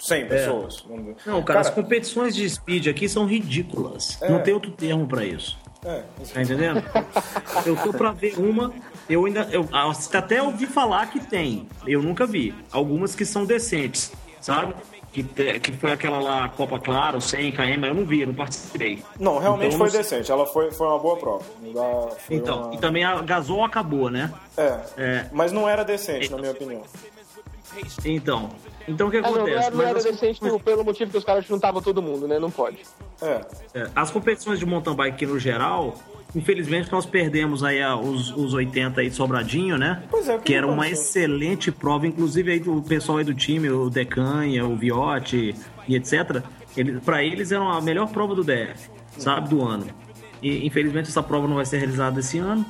[0.00, 0.80] 100 pessoas?
[0.80, 1.16] vamos dizer.
[1.26, 1.30] É.
[1.30, 4.20] Não, cara, as competições de speed aqui são ridículas.
[4.20, 4.28] É.
[4.28, 5.56] Não tem outro termo para isso.
[5.84, 6.02] É,
[6.32, 6.82] Tá entendendo?
[7.66, 8.72] eu tô pra ver uma.
[9.12, 9.46] Eu ainda.
[9.50, 9.68] Eu
[10.14, 11.68] até ouvi falar que tem.
[11.86, 12.54] Eu nunca vi.
[12.72, 14.74] Algumas que são decentes, sabe?
[15.12, 15.22] Que,
[15.60, 19.02] que foi aquela lá, Copa Claro, 100 km, eu não vi, eu não participei.
[19.20, 20.32] Não, realmente Então, foi não decente.
[20.32, 21.44] Ela foi, foi uma boa prova.
[22.30, 24.32] Então, uma- e também a Gasol acabou, né?
[24.56, 25.26] É, É.
[25.30, 26.82] mas não era decente, na minha opinião.
[28.06, 28.50] Então.
[28.88, 29.66] Então o que Ah, não, não acontece?
[29.66, 32.38] era, não era decente pelo- pelo motivo que os caras juntavam todo mundo, né?
[32.38, 32.78] Não pode.
[33.20, 33.40] É,
[33.74, 35.96] É, as competições de mountain bike no geral,
[36.34, 40.02] infelizmente nós perdemos aí a- os, os 80 aí de Sobradinho, né?
[40.10, 41.02] Pois é, o que que era uma aconteceu?
[41.22, 45.54] excelente prova, inclusive aí do pessoal aí do time, o Decanha, o Viotti
[45.86, 46.42] e etc.
[46.76, 49.86] Ele, para eles era a melhor prova do DF, sabe, do ano.
[50.42, 52.66] E infelizmente essa prova não vai ser realizada esse ano.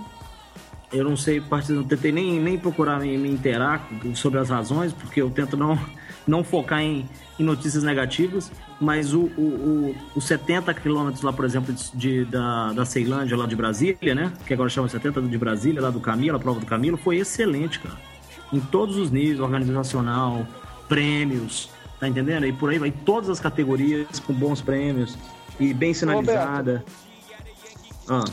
[0.93, 5.23] Eu não sei, não tentei nem, nem procurar me, me inteirar sobre as razões, porque
[5.23, 5.79] eu tento não,
[6.27, 7.09] não focar em,
[7.39, 8.51] em notícias negativas,
[8.81, 13.37] mas o, o, o, os 70 quilômetros lá, por exemplo, de, de- da, da Ceilândia,
[13.37, 14.33] lá de Brasília, né?
[14.47, 17.79] Que agora chama 70 de Brasília, lá do Camilo, a prova do Camilo, foi excelente,
[17.81, 17.97] cara.
[18.53, 20.47] Em todos os níveis, organizacional,
[20.89, 22.47] prêmios, tá entendendo?
[22.47, 25.17] E por aí vai, todas as categorias com bons prêmios
[25.59, 26.85] e bem sinalizada.
[28.09, 28.25] Ah.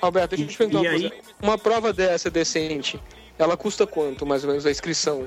[0.00, 1.10] Alberto, deixa eu te perguntar E uma aí?
[1.10, 1.24] coisa.
[1.42, 2.98] Uma prova dessa decente,
[3.38, 5.26] ela custa quanto, mais ou menos, a inscrição?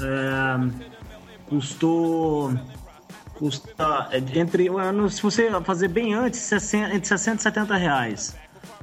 [0.00, 2.52] É, custou.
[3.34, 4.08] Custa.
[4.10, 4.68] é, Entre.
[4.68, 8.36] no- Se você fazer bem antes, 60, entre 60 e 70 reais.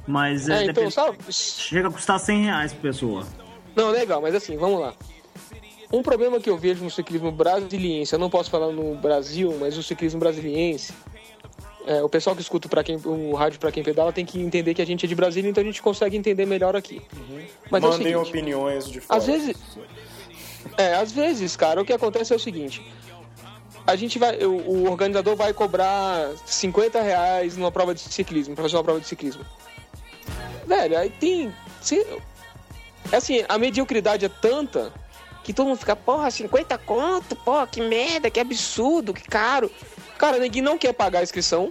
[0.06, 1.18] Mas é, É, então, sabe?
[1.30, 3.26] chega a custar 100 reais por pessoa.
[3.74, 4.94] Não, legal, mas assim, vamos lá.
[5.92, 9.76] Um problema que eu vejo no ciclismo brasiliense, eu não posso falar no Brasil, mas
[9.76, 10.92] o ciclismo brasiliense,
[11.86, 14.74] é, o pessoal que escuta pra quem, o rádio para quem pedala tem que entender
[14.74, 17.00] que a gente é de Brasília, então a gente consegue entender melhor aqui.
[17.70, 19.18] Mas é Mandem seguinte, opiniões de fora.
[19.18, 19.56] às vezes,
[20.76, 22.84] é, às vezes, cara, o que acontece é o seguinte:
[23.86, 28.64] a gente vai, o, o organizador vai cobrar 50 reais numa prova de ciclismo, pra
[28.64, 29.44] fazer uma prova de ciclismo.
[30.66, 31.54] Velho, aí tem.
[31.80, 32.04] Se,
[33.12, 34.92] assim, a mediocridade é tanta
[35.44, 39.70] que todo mundo fica, porra, 50 conto, porra, que merda, que absurdo, que caro.
[40.18, 41.70] Cara, ninguém não quer pagar a inscrição,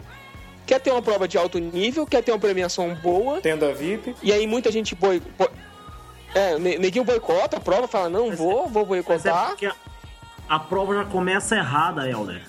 [0.65, 4.15] quer ter uma prova de alto nível, quer ter uma premiação boa, Tenda VIP.
[4.21, 5.19] e aí muita gente boi...
[5.37, 5.49] boi-
[6.33, 9.47] É, ne- neguinho boicota a prova, fala, não vou, vou Mas é boicotar.
[9.49, 9.75] porque a,
[10.49, 12.41] a prova já começa errada, Helder.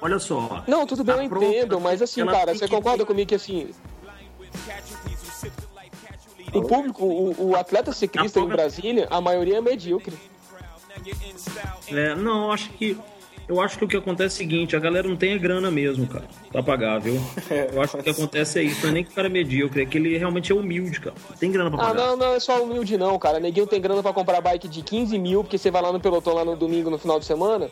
[0.00, 0.62] olha só.
[0.66, 3.28] Não, tudo bem, A eu prova, entendo, mas assim, cara, você que concorda ter- comigo
[3.28, 3.70] que assim.
[6.52, 10.16] O público, o, o atleta ciclista em Brasília, a maioria é medíocre.
[11.88, 12.96] É, não, eu acho que.
[13.46, 15.70] Eu acho que o que acontece é o seguinte, a galera não tem a grana
[15.70, 17.20] mesmo, cara, pra pagar, viu?
[17.72, 19.30] Eu acho que o que acontece é isso, não é nem que o cara é
[19.30, 21.14] medíocre, é que ele realmente é humilde, cara.
[21.38, 22.06] Tem grana pra Ah, pagar.
[22.06, 23.38] não, não é só humilde não, cara.
[23.38, 26.32] Neguinho tem grana pra comprar bike de 15 mil, porque você vai lá no pelotão
[26.34, 27.68] lá no domingo, no final de semana.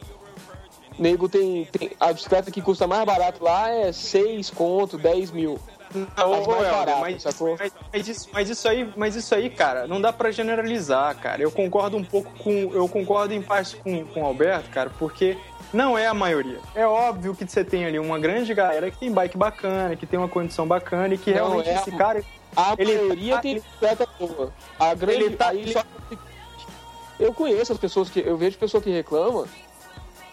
[0.99, 5.59] Nego tem, tem- A bicicleta que custa mais barato lá é 6 conto, 10 mil.
[5.95, 7.57] Não, As ô, mais baratas, mas, sacou?
[7.59, 11.43] mas, mas isso, mas isso aí, mas isso aí, cara, não dá pra generalizar, cara.
[11.43, 15.37] Eu concordo um pouco com, eu concordo em parte com, com o Alberto, cara, porque
[15.73, 16.59] não é a maioria.
[16.75, 20.19] É óbvio que você tem ali uma grande galera que tem bike bacana, que tem
[20.19, 22.23] uma condição bacana e que Não, realmente é a- esse cara
[22.55, 24.53] A Ele maioria tá- tem bicicleta boa.
[24.79, 25.23] A grande.
[25.25, 25.85] Ele tá- aí ele- só-
[27.19, 28.21] Eu conheço as pessoas que.
[28.21, 29.47] Eu vejo pessoa que reclama.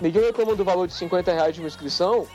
[0.01, 2.25] Ninguém reclama do valor de 50 reais de uma inscrição,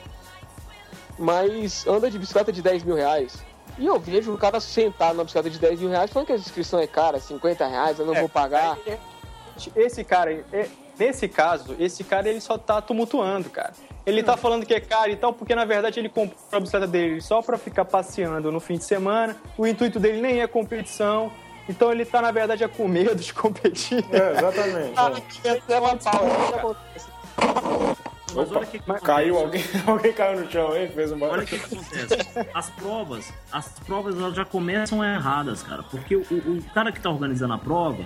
[1.18, 3.42] mas anda de bicicleta de 10 mil reais.
[3.78, 6.36] E eu vejo o cara sentado na bicicleta de 10 mil reais falando que a
[6.36, 8.78] inscrição é cara, 50 reais, eu não É, vou pagar.
[8.86, 8.98] É,
[9.76, 10.68] Esse cara, é-
[10.98, 13.72] nesse caso, esse cara ele só tá tumultuando, cara.
[14.06, 16.86] Ele tá falando que é caro e tal, porque na verdade ele comprou a bicicleta
[16.86, 19.36] dele só pra ficar passeando no fim de semana.
[19.56, 21.32] O intuito dele nem é competição.
[21.68, 24.04] Então ele tá, na verdade, é com medo de competir.
[24.12, 24.92] É, exatamente.
[24.96, 25.12] Ah,
[25.44, 25.90] é.
[25.96, 27.14] pau, é isso que acontece.
[28.34, 28.78] Mas olha o que.
[29.00, 32.16] Caiu alguém, alguém caiu no chão aí, fez um Olha o que acontece.
[32.52, 35.82] As provas, as provas elas já começam erradas, cara.
[35.84, 38.04] Porque o, o cara que tá organizando a prova,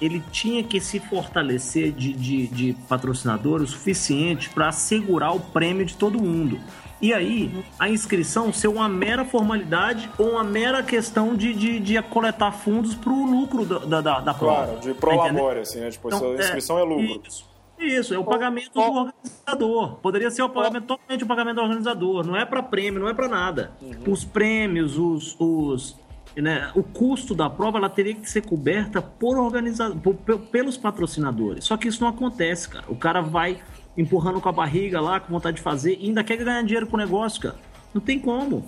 [0.00, 5.84] ele tinha que se fortalecer de, de, de patrocinador o suficiente para assegurar o prêmio
[5.84, 6.58] de todo mundo.
[7.00, 12.02] E aí, a inscrição ser uma mera formalidade ou uma mera questão de, de, de
[12.02, 14.66] coletar fundos pro lucro da, da, da, prova.
[14.66, 15.36] Claro, de Tá pro entendendo?
[15.36, 15.90] labore, assim, né?
[15.90, 17.22] Tipo, Então, a inscrição é, lucro.
[17.24, 17.44] Isso,
[17.78, 19.94] isso, é o pagamento do organizador.
[19.96, 22.26] Poderia ser o pagamento totalmente o pagamento do organizador.
[22.26, 23.70] Não é para prêmio, não é para nada.
[24.04, 25.96] Os prêmios, os, os
[26.40, 30.76] né, o custo da prova, ela teria que ser coberta por organiza por- pe- pelos
[30.76, 31.64] patrocinadores.
[31.64, 32.84] Só que isso não acontece, cara.
[32.88, 33.58] O cara vai
[33.96, 36.96] empurrando com a barriga lá, com vontade de fazer, e ainda quer ganhar dinheiro com
[36.96, 37.56] o negócio, cara.
[37.92, 38.64] Não tem como.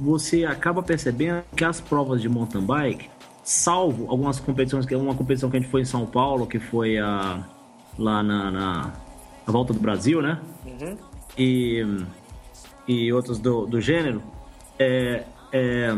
[0.00, 3.08] Você acaba percebendo que as provas de mountain bike,
[3.44, 6.58] salvo algumas competições, que é uma competição que a gente foi em São Paulo, que
[6.58, 7.44] foi a
[7.96, 8.92] lá na, na,
[9.46, 10.40] volta do Brasil, né?
[11.38, 11.86] E,
[12.88, 14.20] e outros do, do gênero.
[14.78, 15.94] É, é,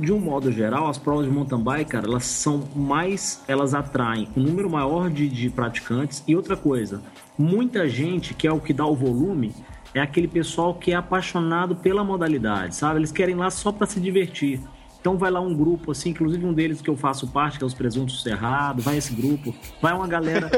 [0.00, 3.42] de um modo geral, as provas de mountain bike, cara, elas são mais.
[3.46, 6.22] Elas atraem um número maior de, de praticantes.
[6.26, 7.02] E outra coisa,
[7.38, 9.54] muita gente, que é o que dá o volume,
[9.94, 13.00] é aquele pessoal que é apaixonado pela modalidade, sabe?
[13.00, 14.60] Eles querem ir lá só para se divertir.
[15.00, 17.66] Então vai lá um grupo, assim, inclusive um deles que eu faço parte, que é
[17.66, 20.48] os Presuntos Cerrado, vai esse grupo, vai uma galera.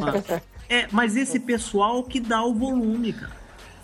[0.68, 3.41] é, mas esse pessoal que dá o volume, cara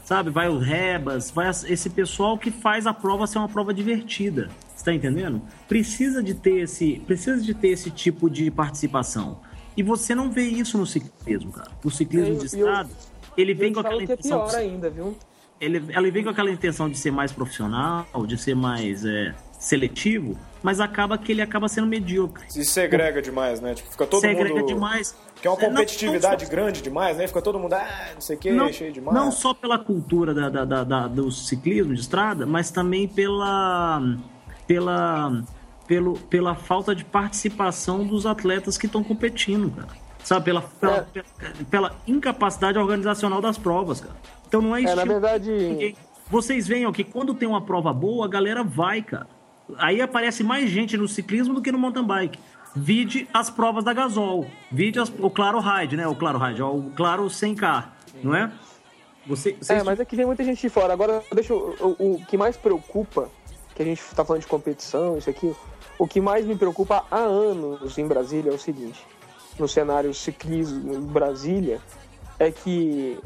[0.08, 0.30] sabe?
[0.30, 4.48] Vai o Rebas, vai esse pessoal que faz a prova ser uma prova divertida.
[4.74, 5.42] Você tá entendendo?
[5.68, 9.40] Precisa de ter esse, precisa de ter esse tipo de participação.
[9.76, 11.70] E você não vê isso no ciclismo, cara.
[11.84, 12.88] O ciclismo Eu- de eu- estrada,
[13.36, 15.14] ele vem com aquela que é intenção pior de, ainda, viu?
[15.60, 20.38] ele, ela vem com aquela intenção de ser mais profissional, de ser mais é, seletivo,
[20.62, 22.44] mas acaba que ele acaba sendo medíocre.
[22.48, 23.74] Se segrega demais, né?
[23.74, 24.66] Tipo, fica todo Segrega mundo...
[24.68, 25.14] demais.
[25.40, 27.26] Que é uma É, não- competitividade não grande demais, né?
[27.26, 29.16] Fica todo mundo, ah, não sei o que, não, cheio demais.
[29.16, 34.02] não só pela cultura da, da- da- da- do ciclismo de estrada, mas também pela,
[34.66, 35.42] pela,
[35.86, 39.88] pelo, pela falta de participação dos atletas que estão competindo, cara.
[40.24, 41.22] Sabe, pela, pela, É.
[41.70, 44.16] pela, incapacidade organizacional das provas, cara.
[44.46, 45.50] Então não é É, na estilo verdade.
[45.50, 45.96] ninguém.
[46.28, 49.26] Vocês veem que quando tem uma prova boa, a galera vai, cara.
[49.78, 52.38] Aí aparece mais gente no ciclismo do que no mountain bike.
[52.78, 54.46] Vide as provas da Gasol.
[54.70, 56.06] Vide as- o Claro Ride, né?
[56.06, 57.88] O Claro Ride, o Claro 100K,
[58.22, 58.50] não é?
[59.26, 60.92] Você, vocês- É, mas é que vem muita gente de fora.
[60.92, 63.28] Agora, deixa eu, o, o que mais preocupa,
[63.74, 65.54] que a gente tá falando de competição, isso aqui,
[65.98, 69.04] o que mais me preocupa há anos em Brasília é o seguinte:
[69.58, 71.80] no cenário ciclismo em Brasília,
[72.38, 73.18] é que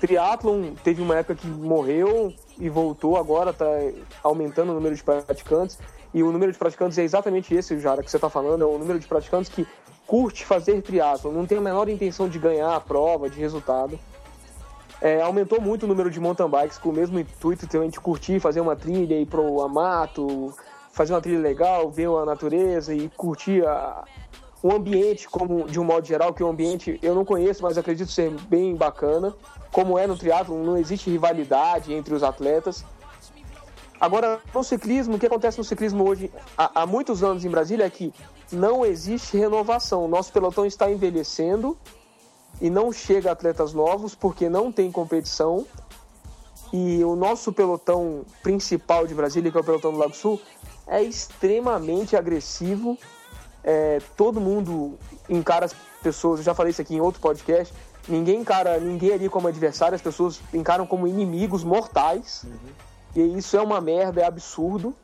[0.00, 3.66] triatlon teve uma época que morreu e voltou, agora tá
[4.22, 5.78] aumentando o número de praticantes.
[6.14, 8.78] E o número de praticantes é exatamente esse, Jara, que você tá falando, é o
[8.78, 9.66] número de praticantes que
[10.06, 13.98] curte fazer triatlon, não tem a menor intenção de ganhar a prova, de resultado.
[15.00, 18.38] É, aumentou muito o número de mountain bikes com o mesmo intuito também de curtir,
[18.38, 20.54] fazer uma trilha, ir pro amato,
[20.92, 24.04] fazer uma trilha legal, ver a natureza e curtir a-
[24.62, 28.10] o ambiente como de um modo geral, que o ambiente eu não conheço, mas acredito
[28.10, 29.34] ser bem bacana.
[29.72, 32.84] Como é no triatlo, não existe rivalidade entre os atletas.
[34.04, 37.86] Agora, no ciclismo, o que acontece no ciclismo hoje, há, há muitos anos em Brasília,
[37.86, 38.12] é que
[38.52, 40.04] não existe renovação.
[40.04, 41.74] O nosso pelotão está envelhecendo
[42.60, 45.66] e não chega atletas novos porque não tem competição.
[46.70, 50.38] E o nosso pelotão principal de Brasília, que é o pelotão do Lago Sul,
[50.86, 52.98] é extremamente agressivo.
[53.62, 54.98] É, todo mundo
[55.30, 57.72] encara as pessoas, eu já falei isso aqui em outro podcast,
[58.06, 62.44] ninguém encara ninguém ali como adversário, as pessoas encaram como inimigos mortais.
[62.44, 62.83] Uhum.
[63.14, 64.94] E isso é uma merda, é absurdo.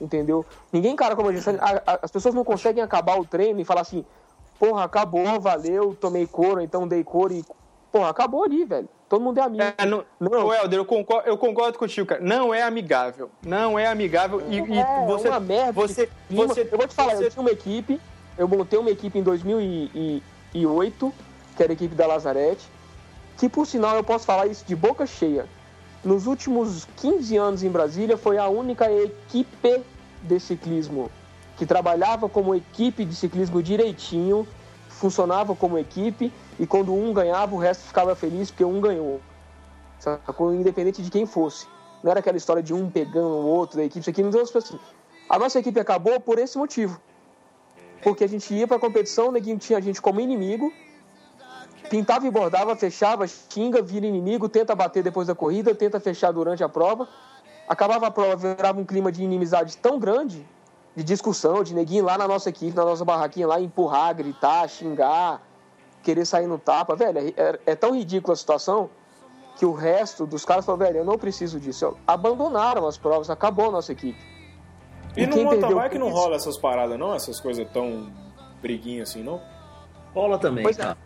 [0.00, 0.44] Entendeu?
[0.72, 1.60] Ninguém encara como adversário.
[1.86, 4.04] As pessoas não conseguem acabar o treino e falar assim:
[4.58, 7.44] porra, acabou, valeu, tomei couro, então dei couro e.
[7.90, 8.88] Porra, acabou ali, velho.
[9.08, 9.62] Todo mundo é amigo.
[9.76, 10.46] É, não, não.
[10.46, 12.20] Ô, Helder, eu concordo, eu concordo contigo, cara.
[12.22, 13.30] Não é amigável.
[13.44, 14.40] Não é amigável.
[14.48, 15.28] E, é, e você.
[15.28, 15.72] É uma merda.
[15.72, 17.26] Você, você, eu vou te falar, você...
[17.26, 18.00] eu tinha uma equipe,
[18.38, 21.12] eu montei uma equipe em 2008,
[21.54, 22.66] que era a equipe da Lazarete,
[23.36, 25.46] que por sinal eu posso falar isso de boca cheia.
[26.04, 29.82] Nos últimos 15 anos em Brasília, foi a única equipe
[30.22, 31.08] de ciclismo
[31.56, 34.46] que trabalhava como equipe de ciclismo direitinho,
[34.88, 39.20] funcionava como equipe e quando um ganhava, o resto ficava feliz porque um ganhou.
[40.00, 40.52] Sacou?
[40.52, 41.68] Independente de quem fosse.
[42.02, 44.42] Não era aquela história de um pegando o outro da equipe, isso aqui não deu
[44.42, 44.78] assim.
[45.28, 47.00] A nossa equipe acabou por esse motivo.
[48.02, 50.72] Porque a gente ia para a competição, o neguinho tinha a gente como inimigo,
[51.92, 56.64] pintava e bordava, fechava, xinga, vira inimigo, tenta bater depois da corrida, tenta fechar durante
[56.64, 57.06] a prova.
[57.68, 60.48] Acabava a prova, virava um clima de inimizade tão grande,
[60.96, 65.42] de discussão, de neguinho lá na nossa equipe, na nossa barraquinha lá, empurrar, gritar, xingar,
[66.02, 66.96] querer sair no tapa.
[66.96, 68.88] Velho, é, é, é tão ridícula a situação
[69.58, 71.94] que o resto dos caras falou, velho, eu não preciso disso.
[72.06, 74.18] Abandonaram as provas, acabou a nossa equipe.
[75.14, 77.14] E, e no mountain bike não rola essas paradas, não?
[77.14, 78.10] Essas coisas tão
[78.62, 79.42] briguinhas assim, não?
[80.14, 80.96] Rola também, pois é.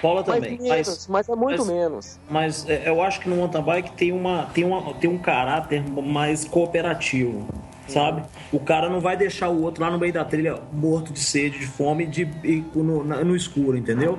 [0.00, 0.58] Pola também.
[0.58, 2.18] Menos, mas, mas, é muito mas, menos.
[2.28, 5.82] Mas é, eu acho que no mountain bike tem, uma, tem, uma, tem um caráter
[5.82, 7.46] mais cooperativo.
[7.86, 8.22] Sabe?
[8.50, 11.58] O cara não vai deixar o outro lá no meio da trilha morto de sede,
[11.58, 14.18] de fome, de, de no, no escuro, entendeu?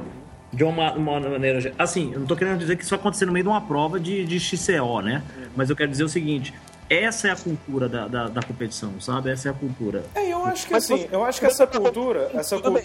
[0.54, 1.74] de uma, uma, maneira.
[1.78, 4.00] Assim, eu não tô querendo dizer que isso vai acontecer no meio de uma prova
[4.00, 5.22] de, de XCO, né?
[5.56, 6.54] Mas eu quero dizer o seguinte:
[6.90, 9.32] essa é a cultura da, da, da competição, sabe?
[9.32, 10.04] Essa é a cultura.
[10.16, 12.32] É, eu acho que Mas assim, eu acho que essa cultura.
[12.34, 12.84] Essa cultura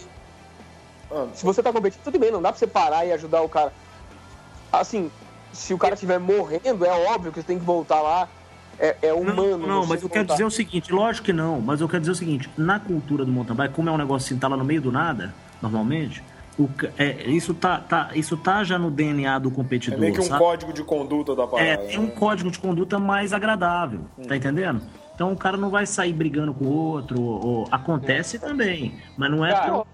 [1.11, 1.27] ah.
[1.35, 3.73] Se você tá competindo, tudo bem, não dá pra você parar e ajudar o cara.
[4.73, 5.11] Assim,
[5.53, 8.29] se o cara estiver morrendo, é óbvio que você tem que voltar lá.
[8.79, 9.59] É, é humano.
[9.59, 12.13] Não, não mas eu quero dizer o seguinte, lógico que não, mas eu quero dizer
[12.13, 14.65] o seguinte, na cultura do mountain bike, como é um negócio assim, tá lá no
[14.65, 16.25] meio do nada, normalmente,
[16.59, 19.99] o, é, isso, tá, tá, isso tá já no DNA do competidor.
[19.99, 20.39] É meio que um sabe?
[20.39, 21.69] código de conduta da parada.
[21.69, 22.13] É, tem um né?
[22.13, 24.23] código de conduta mais agradável, hum.
[24.23, 24.81] tá entendendo?
[25.15, 29.31] Então o cara não vai sair brigando com o outro, ou, ou acontece também, mas
[29.31, 29.87] não é cara, tão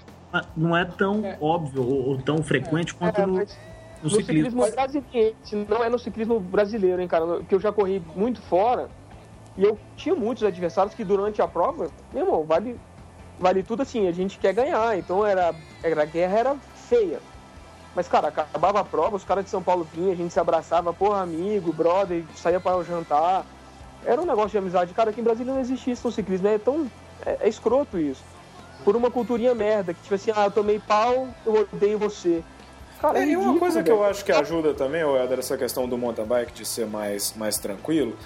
[0.56, 1.36] não é tão é.
[1.40, 4.64] óbvio ou, ou, tão frequente é, quanto é, no, no, no, ciclismo.
[4.64, 5.36] ciclismo brasileiro,
[5.68, 7.42] não é no ciclismo brasileiro, hein, cara?
[7.48, 8.88] Que eu já corri muito fora
[9.56, 12.78] e eu tinha muitos adversários que durante a prova, meu irmão, vale,
[13.38, 16.56] vale tudo assim, a gente quer ganhar, então era, era a guerra era
[16.88, 17.20] feia.
[17.94, 20.92] Mas, cara, acabava a prova, os caras de São Paulo vinham, a gente se abraçava,
[20.92, 23.46] porra, amigo, brother, saía para o jantar.
[24.04, 24.92] Era um negócio de amizade.
[24.92, 26.90] Cara, aqui em Brasília não existia isso no ciclismo, é tão.
[27.24, 28.22] É, é escroto isso
[28.84, 32.42] por uma culturinha merda, que tipo assim, ah, eu tomei pau, eu odeio você.
[33.00, 35.88] Cara, é, é e uma coisa que eu acho que ajuda também, Helder, essa questão
[35.88, 38.16] do mountain bike de ser mais, mais tranquilo,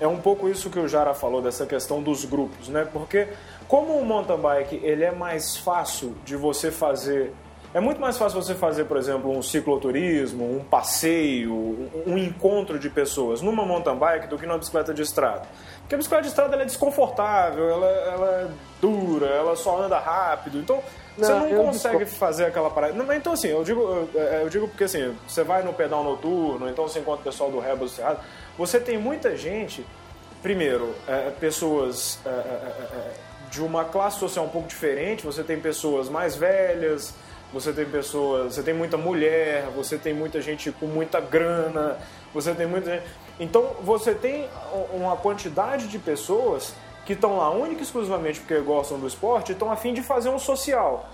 [0.00, 2.86] é um pouco isso que o Jara falou dessa questão dos grupos, né?
[2.90, 3.28] Porque
[3.68, 7.32] como o mountain bike ele é mais fácil de você fazer
[7.74, 12.88] é muito mais fácil você fazer, por exemplo, um cicloturismo, um passeio, um encontro de
[12.88, 15.42] pessoas numa mountain bike do que numa bicicleta de estrada.
[15.84, 18.48] Porque a bicicleta de estrada é desconfortável, ela, ela, é
[18.80, 20.58] dura, ela só anda rápido.
[20.58, 20.82] Então
[21.16, 22.94] não, você não consegue fazer aquela parada.
[22.94, 26.02] Não, então assim, eu digo, eu, é, eu, digo porque assim, você vai no pedal
[26.02, 28.20] noturno, então você encontra o pessoal do Rebels Cerrado.
[28.56, 29.84] Você tem muita gente,
[30.42, 33.10] primeiro, é, pessoas é, é, é,
[33.50, 37.12] de uma classe social um pouco diferente, você tem pessoas mais velhas,
[37.52, 41.98] você tem pessoas, você tem muita mulher, você tem muita gente com muita grana,
[42.32, 43.04] você tem muita gente
[43.38, 44.48] então você tem
[44.92, 46.74] uma quantidade de pessoas
[47.04, 50.02] que estão lá única e exclusivamente porque gostam do esporte e estão a fim de
[50.02, 51.06] fazer um social.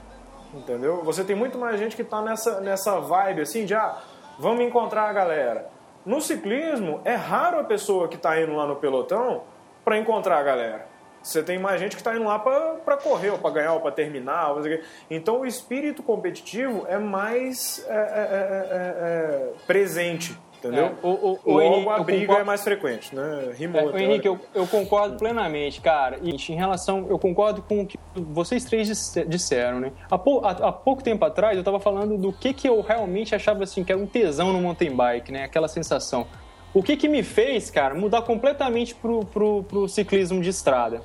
[0.55, 1.03] Entendeu?
[1.05, 3.99] Você tem muito mais gente que está nessa, nessa vibe assim de ah,
[4.39, 5.71] vamos encontrar a galera.
[6.05, 9.43] No ciclismo, é raro a pessoa que está indo lá no pelotão
[9.85, 10.87] para encontrar a galera.
[11.23, 13.93] Você tem mais gente que está indo lá para correr, ou para ganhar, ou para
[13.93, 14.53] terminar.
[14.53, 14.62] Ou
[15.11, 20.87] então o espírito competitivo é mais é, é, é, é, é presente entendeu?
[20.87, 22.41] É, o, o, o, Henrique, a briga concordo...
[22.41, 23.53] é mais frequente, né?
[23.57, 23.97] Rimou.
[23.97, 26.19] É, Henrique, eu, eu, concordo plenamente, cara.
[26.23, 29.93] E em relação, eu concordo com o que vocês três disseram, né?
[30.11, 33.35] Há, pou, há, há pouco tempo atrás eu estava falando do que, que eu realmente
[33.35, 35.45] achava assim que era um tesão no mountain bike, né?
[35.45, 36.27] Aquela sensação.
[36.73, 41.03] O que que me fez, cara, mudar completamente pro, pro, pro ciclismo de estrada?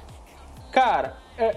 [0.72, 1.56] Cara, é,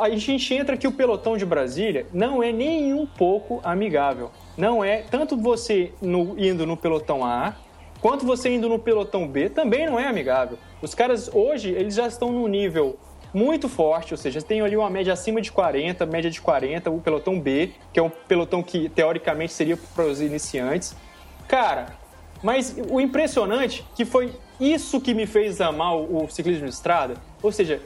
[0.00, 4.30] a gente entra que o pelotão de Brasília não é nem um pouco amigável.
[4.56, 7.54] Não é tanto você no, indo no pelotão A
[8.00, 10.58] quanto você indo no pelotão B também não é amigável.
[10.82, 12.98] Os caras hoje eles já estão num nível
[13.32, 17.00] muito forte, ou seja, tem ali uma média acima de 40, média de 40, o
[17.00, 20.94] pelotão B, que é um pelotão que teoricamente seria para os iniciantes.
[21.48, 21.96] Cara,
[22.42, 27.50] mas o impressionante que foi isso que me fez amar o ciclismo de estrada, ou
[27.50, 27.80] seja,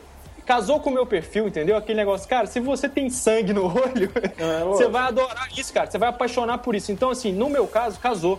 [0.48, 1.76] casou com o meu perfil, entendeu?
[1.76, 5.90] Aquele negócio, cara, se você tem sangue no olho, é, você vai adorar isso, cara.
[5.90, 6.90] Você vai apaixonar por isso.
[6.90, 8.38] Então, assim, no meu caso, casou.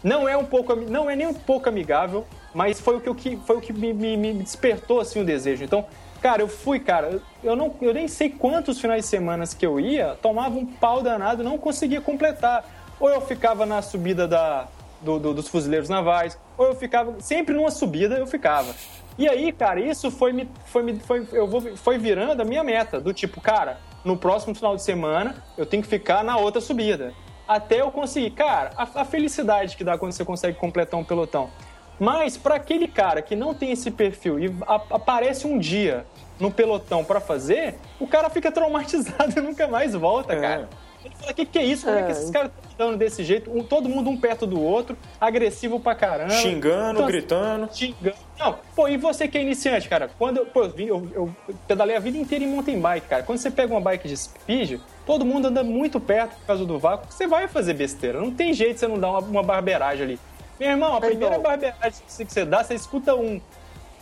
[0.00, 2.24] Não é um pouco, não é nem um pouco amigável,
[2.54, 5.64] mas foi o que, foi o que me, me, me despertou assim o desejo.
[5.64, 5.84] Então,
[6.22, 9.80] cara, eu fui, cara, eu não, eu nem sei quantos finais de semana que eu
[9.80, 12.64] ia, tomava um pau danado, não conseguia completar.
[13.00, 14.68] Ou eu ficava na subida da,
[15.02, 18.72] do, do, dos fuzileiros navais, ou eu ficava sempre numa subida, eu ficava.
[19.20, 22.64] E aí, cara, isso foi me, foi me, foi, eu vou, foi virando a minha
[22.64, 26.58] meta, do tipo, cara, no próximo final de semana eu tenho que ficar na outra
[26.58, 27.12] subida.
[27.46, 28.30] Até eu conseguir.
[28.30, 31.50] Cara, a, a felicidade que dá quando você consegue completar um pelotão.
[31.98, 36.06] Mas para aquele cara que não tem esse perfil e a, aparece um dia
[36.38, 40.40] no pelotão para fazer, o cara fica traumatizado e nunca mais volta, é.
[40.40, 40.68] cara.
[41.04, 41.84] Ele fala, o que, que é isso?
[41.86, 43.50] Como é, é que esses caras estão andando desse jeito?
[43.50, 46.30] Um, todo mundo um perto do outro, agressivo pra caramba.
[46.30, 47.68] Xingando, então, gritando.
[47.72, 48.16] Xingando.
[48.38, 50.10] Não, pô, e você que é iniciante, cara?
[50.18, 51.36] Quando eu, pô, eu, eu,
[51.66, 53.22] pedalei a vida inteira em mountain bike, cara.
[53.22, 56.78] Quando você pega uma bike de speed, todo mundo anda muito perto por causa do
[56.78, 58.20] vácuo, você vai fazer besteira.
[58.20, 60.20] Não tem jeito de você não dar uma, uma barbeiragem ali.
[60.58, 61.42] Meu irmão, a primeira não.
[61.42, 63.40] barbeiragem que você dá, você escuta um.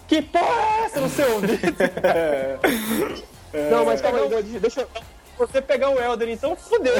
[0.08, 1.58] Que porra é essa no seu ouvido?
[3.70, 4.88] Não, mas calma aí, deixa eu
[5.38, 6.94] você pegar o Elder, então fudeu.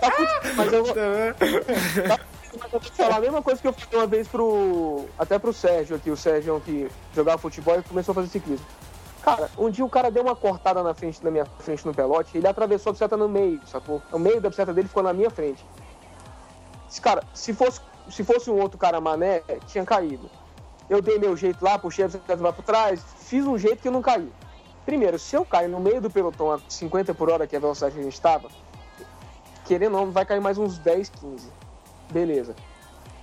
[0.00, 0.94] tá fudido, mas eu vou.
[0.94, 2.20] Tá,
[2.58, 5.06] mas eu vou falar a mesma coisa que eu falei uma vez pro.
[5.18, 8.64] Até pro Sérgio aqui, o Sérgio que jogava futebol e começou a fazer ciclismo.
[9.22, 12.38] Cara, um dia o cara deu uma cortada na frente, na minha frente no pelote,
[12.38, 14.00] ele atravessou a bicicleta no meio, sacou?
[14.12, 15.64] O meio da bicicleta dele ficou na minha frente.
[17.02, 20.30] Cara, se fosse, se fosse um outro cara mané, tinha caído.
[20.88, 23.88] Eu dei meu jeito lá, puxei a bicicleta lá por trás, fiz um jeito que
[23.88, 24.32] eu não caí.
[24.88, 27.60] Primeiro, se eu caio no meio do pelotão a 50 por hora, que é a
[27.60, 28.48] velocidade que a gente estava,
[29.66, 31.52] querendo ou não, vai cair mais uns 10, 15.
[32.10, 32.56] Beleza.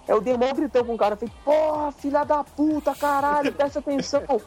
[0.08, 4.22] Eu dei mó gritão com o cara, falei, porra, filha da puta, caralho, presta atenção.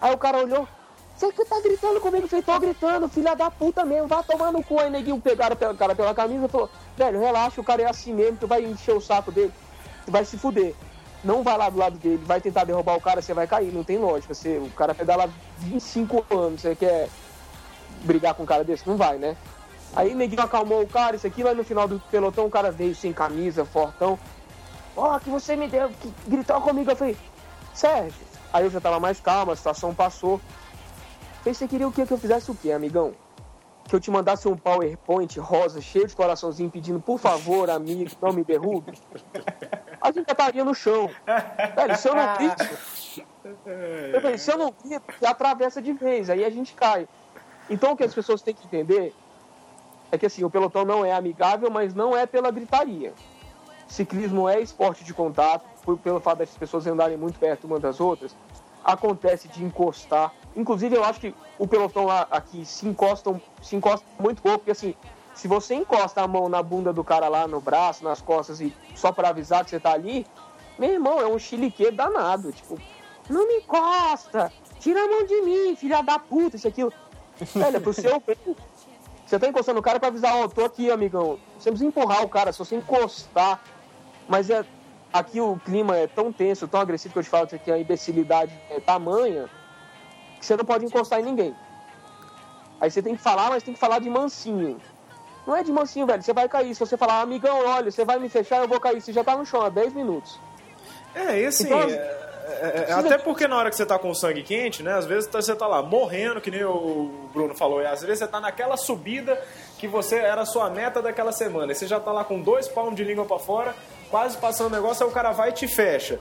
[0.00, 0.66] Aí o cara olhou,
[1.14, 2.26] você que tá gritando comigo?
[2.26, 4.80] Falei, tô gritando, filha da puta mesmo, vai tomar no cu.
[4.80, 8.14] Aí neguinho pegaram o cara pela camisa e falou, velho, relaxa, o cara é assim
[8.14, 9.52] mesmo, tu vai encher o saco dele,
[10.06, 10.74] tu vai se fuder
[11.24, 13.72] não vai lá do lado dele, vai tentar derrubar o cara, você vai cair.
[13.72, 14.34] Não tem lógica.
[14.34, 17.08] Você, o cara pedala 25 anos, você quer
[18.02, 18.88] brigar com um cara desse?
[18.88, 19.36] Não vai, né?
[19.94, 22.94] Aí neguinho acalmou o cara, isso aqui, lá no final do pelotão o cara veio
[22.94, 24.18] sem camisa, fortão.
[24.96, 26.90] Ó, oh, que você me deu, que gritou comigo.
[26.90, 27.16] Eu falei,
[27.74, 28.32] Sérgio.
[28.52, 30.40] Aí eu já tava mais calmo, a situação passou.
[31.42, 33.14] Falei, você queria o que que eu fizesse o quê, amigão?
[33.84, 38.32] Que eu te mandasse um PowerPoint rosa, cheio de coraçãozinho, pedindo, por favor, amigo, não
[38.32, 38.92] me derrube?
[40.00, 41.10] a gente já estaria no chão.
[41.76, 42.64] Velho, se eu não grito,
[44.12, 47.08] eu falei, se eu não grito, atravessa de vez, aí a gente cai.
[47.68, 49.14] Então o que as pessoas têm que entender
[50.10, 53.12] é que assim, o pelotão não é amigável, mas não é pela gritaria.
[53.86, 58.00] Ciclismo é esporte de contato, por, pelo fato das pessoas andarem muito perto umas das
[58.00, 58.34] outras,
[58.84, 60.32] acontece de encostar.
[60.54, 64.72] Inclusive, eu acho que o pelotão lá aqui se encosta, se encosta muito pouco, porque
[64.72, 64.94] assim,
[65.34, 68.74] se você encosta a mão na bunda do cara lá, no braço, nas costas, e
[68.94, 70.26] só para avisar que você tá ali,
[70.78, 72.52] meu irmão, é um chilique danado.
[72.52, 72.78] Tipo,
[73.28, 74.52] não me encosta!
[74.78, 76.82] Tira a mão de mim, filha da puta, isso aqui.
[77.54, 78.56] Velho, é pro seu bem.
[79.26, 81.38] Você tá encostando o cara pra avisar, ó, oh, tô aqui, amigão.
[81.58, 83.62] Você precisa empurrar o cara, se você encostar.
[84.28, 84.64] Mas é.
[85.12, 88.58] Aqui o clima é tão tenso, tão agressivo que eu te falo que a imbecilidade
[88.70, 89.46] é tamanha
[90.42, 91.54] que você não pode encostar em ninguém.
[92.80, 94.76] Aí você tem que falar, mas tem que falar de mansinho.
[95.46, 96.20] Não é de mansinho, velho.
[96.20, 96.74] Você vai cair.
[96.74, 99.00] Se você falar, amigão, olha, você vai me fechar, eu vou cair.
[99.00, 100.40] Você já tá no chão há 10 minutos.
[101.14, 101.66] É, e assim.
[101.66, 104.94] Então, é, é, é até porque na hora que você tá com sangue quente, né?
[104.94, 107.80] Às vezes você tá lá morrendo, que nem o Bruno falou.
[107.80, 109.40] E às vezes você tá naquela subida
[109.78, 111.70] que você era a sua meta daquela semana.
[111.70, 113.76] E você já tá lá com dois palmos de língua para fora,
[114.10, 116.18] quase passando o negócio, aí o cara vai e te fecha.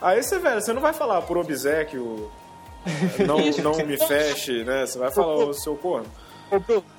[0.00, 2.28] Aí você, velho, você não vai falar por obsequio,
[3.26, 3.38] não,
[3.72, 4.86] não me feche, né?
[4.86, 6.06] Você vai falar o seu corno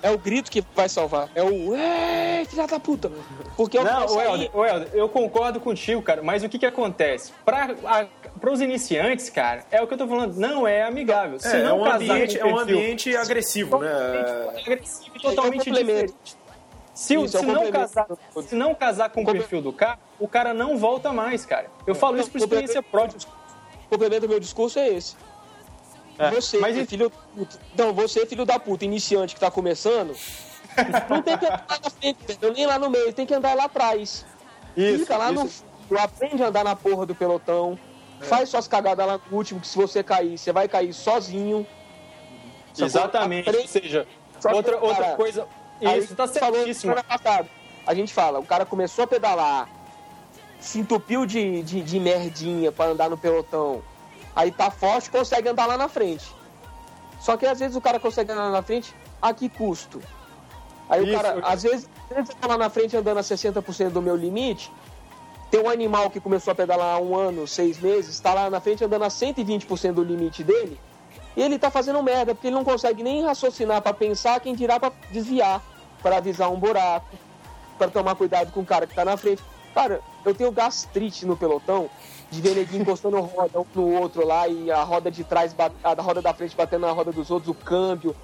[0.02, 1.30] é o grito que vai salvar.
[1.36, 3.12] É o Ei, filha da puta.
[3.56, 6.66] Porque eu Não, o Helder, o Helder, eu concordo contigo, cara, mas o que que
[6.66, 7.32] acontece?
[7.46, 11.40] Para os iniciantes, cara, é o que eu tô falando, não é amigável.
[11.40, 13.92] Se é, é um ambiente, é um ambiente agressivo, né?
[14.60, 16.14] Agressivo e totalmente diferente.
[16.94, 18.08] Se, isso, se, é não casar,
[18.42, 21.66] se não casar com o perfil do cara, o cara não volta mais, cara.
[21.88, 23.20] Eu falo isso por experiência própria.
[23.88, 25.16] O complemento do meu discurso é esse.
[26.18, 26.30] É.
[26.32, 26.90] Você, mas...
[26.90, 27.12] filho.
[27.78, 30.16] Não, você, filho da puta, iniciante que tá começando,
[31.10, 32.18] Não tem que andar na frente,
[32.56, 34.26] nem lá no meio, tem que andar lá atrás.
[34.76, 35.64] Isso, Fica lá isso.
[35.90, 36.00] no.
[36.00, 37.78] Aprende a andar na porra do pelotão.
[38.22, 41.68] Faz suas cagadas lá no último, que se você cair, você vai cair sozinho.
[42.78, 43.50] Exatamente.
[43.50, 44.08] Ou seja,
[44.40, 45.48] Só outra, outra cara, coisa.
[45.82, 46.96] Isso, tá certíssimo.
[47.04, 47.48] passada.
[47.86, 49.68] A gente fala, o cara começou a pedalar,
[50.60, 53.84] se entupiu de, de, de merdinha pra andar no pelotão.
[54.36, 56.26] Aí tá forte, consegue andar lá na frente.
[57.20, 60.02] Só que às vezes o cara consegue andar lá na frente, a que custo?
[60.90, 63.92] Aí Isso, o cara, eu- às vezes, eu tô lá na frente andando a 60%
[63.94, 64.72] do meu limite,
[65.50, 68.60] tem um animal que começou a pedalar há um ano, seis meses, tá lá na
[68.60, 70.80] frente andando a 120% do limite dele,
[71.36, 74.80] e ele tá fazendo merda, porque ele não consegue nem raciocinar pra pensar quem dirá
[74.80, 75.62] pra desviar,
[76.02, 77.16] pra avisar um buraco,
[77.78, 79.42] pra tomar cuidado com o cara que tá na frente.
[79.74, 81.90] Cara, eu tenho gastrite no pelotão
[82.34, 85.94] de ver neguinho encostando roda um no outro lá e a roda de trás, a
[86.02, 88.16] roda da frente batendo na roda dos outros, o câmbio.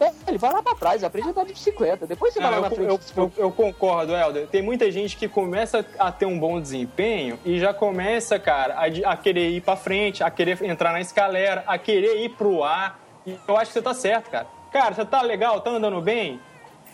[0.00, 2.50] É, ele vai lá pra trás, aprende a andar de bicicleta, depois você Ah, vai
[2.52, 2.88] lá eu, na frente.
[2.88, 4.46] eu- eu- eu concordo, Helder.
[4.46, 9.12] Tem muita gente que começa a ter um bom desempenho e já começa, cara, a,
[9.12, 13.00] a querer ir pra frente, a querer entrar na escalera, a querer ir pro ar.
[13.26, 14.46] E eu acho que você tá certo, cara.
[14.70, 16.38] Cara, você tá legal, tá andando bem?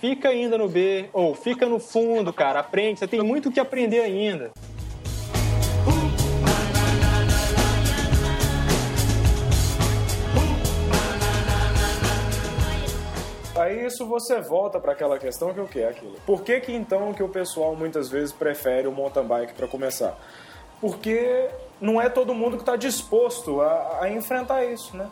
[0.01, 2.61] Fica ainda no B, ou fica no fundo, cara.
[2.61, 4.51] Aprende, você tem muito o que aprender ainda.
[13.57, 16.17] Aí isso você volta para aquela questão que o que é aquilo.
[16.27, 20.19] Por que que então que o pessoal muitas vezes prefere o mountain bike para começar?
[20.81, 21.49] Porque
[21.81, 25.09] não é todo mundo que está disposto a, a enfrentar isso, né?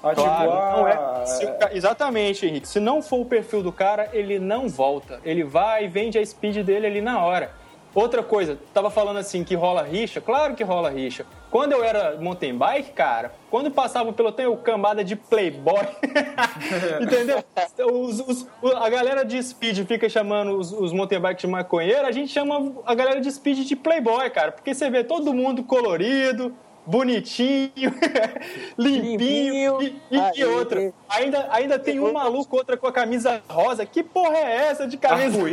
[0.00, 0.88] Tipo, Claro, ah, não
[1.22, 1.26] é.
[1.26, 2.68] se ca- exatamente, Henrique.
[2.68, 5.18] Se não for o perfil do cara, ele não volta.
[5.24, 7.50] Ele vai e vende a speed dele ali na hora.
[7.94, 10.20] Outra coisa, tava falando assim que rola rixa.
[10.20, 11.26] Claro que rola rixa.
[11.50, 15.86] Quando eu era mountain bike, cara, quando passava pelo tenho cambada de playboy,
[17.00, 17.42] entendeu?
[17.90, 18.46] Os- os-
[18.76, 22.72] a galera de speed fica chamando os, os mountain bike de maconheiro, a gente chama
[22.84, 27.70] a galera de speed de playboy, cara, porque você vê todo mundo colorido, bonitinho,
[28.76, 30.00] limpinho, Limpinho.
[30.10, 30.44] e, e, Aí.
[30.44, 30.92] outra.
[31.08, 33.84] Ainda, ainda tem um maluco, outra com a camisa rosa.
[33.86, 35.38] Que porra é essa de camisa.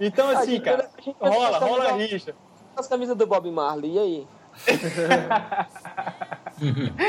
[0.00, 0.88] Então, A assim, cara,
[1.20, 2.32] rola, rola rixa.
[2.78, 4.26] As camisas do Bob Marley, e aí?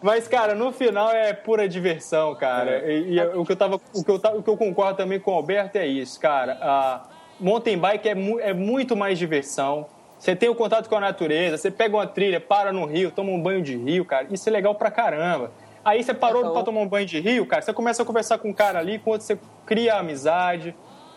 [0.00, 2.90] Mas, cara, no final é pura diversão, cara.
[2.92, 5.30] E, e o, que eu tava, o, que eu, o que eu concordo também com
[5.30, 6.58] o Alberto é isso, cara.
[6.60, 7.02] A
[7.38, 9.86] mountain bike é, mu- é muito mais diversão.
[10.18, 13.30] Você tem o contato com a natureza, você pega uma trilha, para no rio, toma
[13.30, 14.26] um banho de rio, cara.
[14.30, 15.50] Isso é legal pra caramba.
[15.84, 18.38] Aí você parou Então- pra tomar um banho de rio, cara, você começa a conversar
[18.38, 19.36] com um cara ali, com outro você
[19.66, 20.74] cria amizade.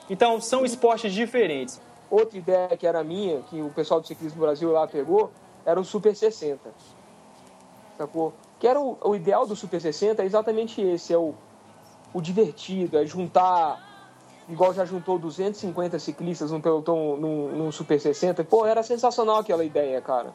[0.09, 1.79] Então, são esportes diferentes.
[2.09, 5.31] Outra ideia que era minha, que o pessoal do Ciclismo Brasil lá pegou,
[5.65, 6.59] era o Super 60.
[7.97, 8.33] Sacou?
[8.59, 11.33] Que era o, o ideal do Super 60 é exatamente esse, é o,
[12.13, 13.81] o divertido, é juntar,
[14.47, 18.43] igual já juntou 250 ciclistas num pelotão num, num Super 60.
[18.43, 20.33] Pô, era sensacional aquela ideia, cara.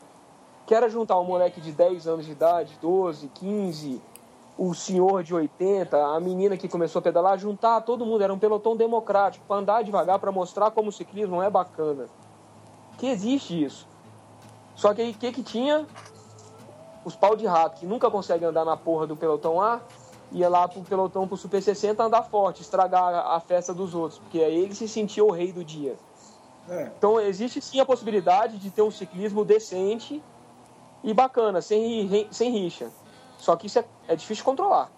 [0.67, 4.03] Que era juntar um moleque de 10 anos de idade, 12, 15,
[4.63, 8.39] o senhor de 80, a menina que começou a pedalar, juntar todo mundo, era um
[8.39, 12.05] pelotão democrático, para andar devagar, para mostrar como o ciclismo é bacana.
[12.99, 13.89] Que existe isso.
[14.77, 15.87] Só que aí o que que tinha?
[17.07, 19.81] Os pau de rato, que nunca conseguem andar na porra do pelotão A,
[20.31, 24.45] ia lá pro pelotão pro Super 60 andar forte, estragar a festa dos outros, porque
[24.45, 25.97] aí ele se sentia o rei do dia.
[26.69, 26.91] É.
[26.99, 30.23] Então existe sim a possibilidade de ter um ciclismo decente
[31.03, 32.91] e bacana, sem, sem rixa.
[33.41, 34.91] Só que isso é, é difícil de controlar.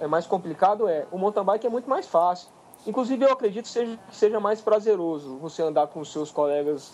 [0.00, 1.06] É mais complicado, é.
[1.12, 2.48] O mountain bike é muito mais fácil.
[2.86, 6.92] Inclusive eu acredito que seja, que seja mais prazeroso você andar com os seus colegas.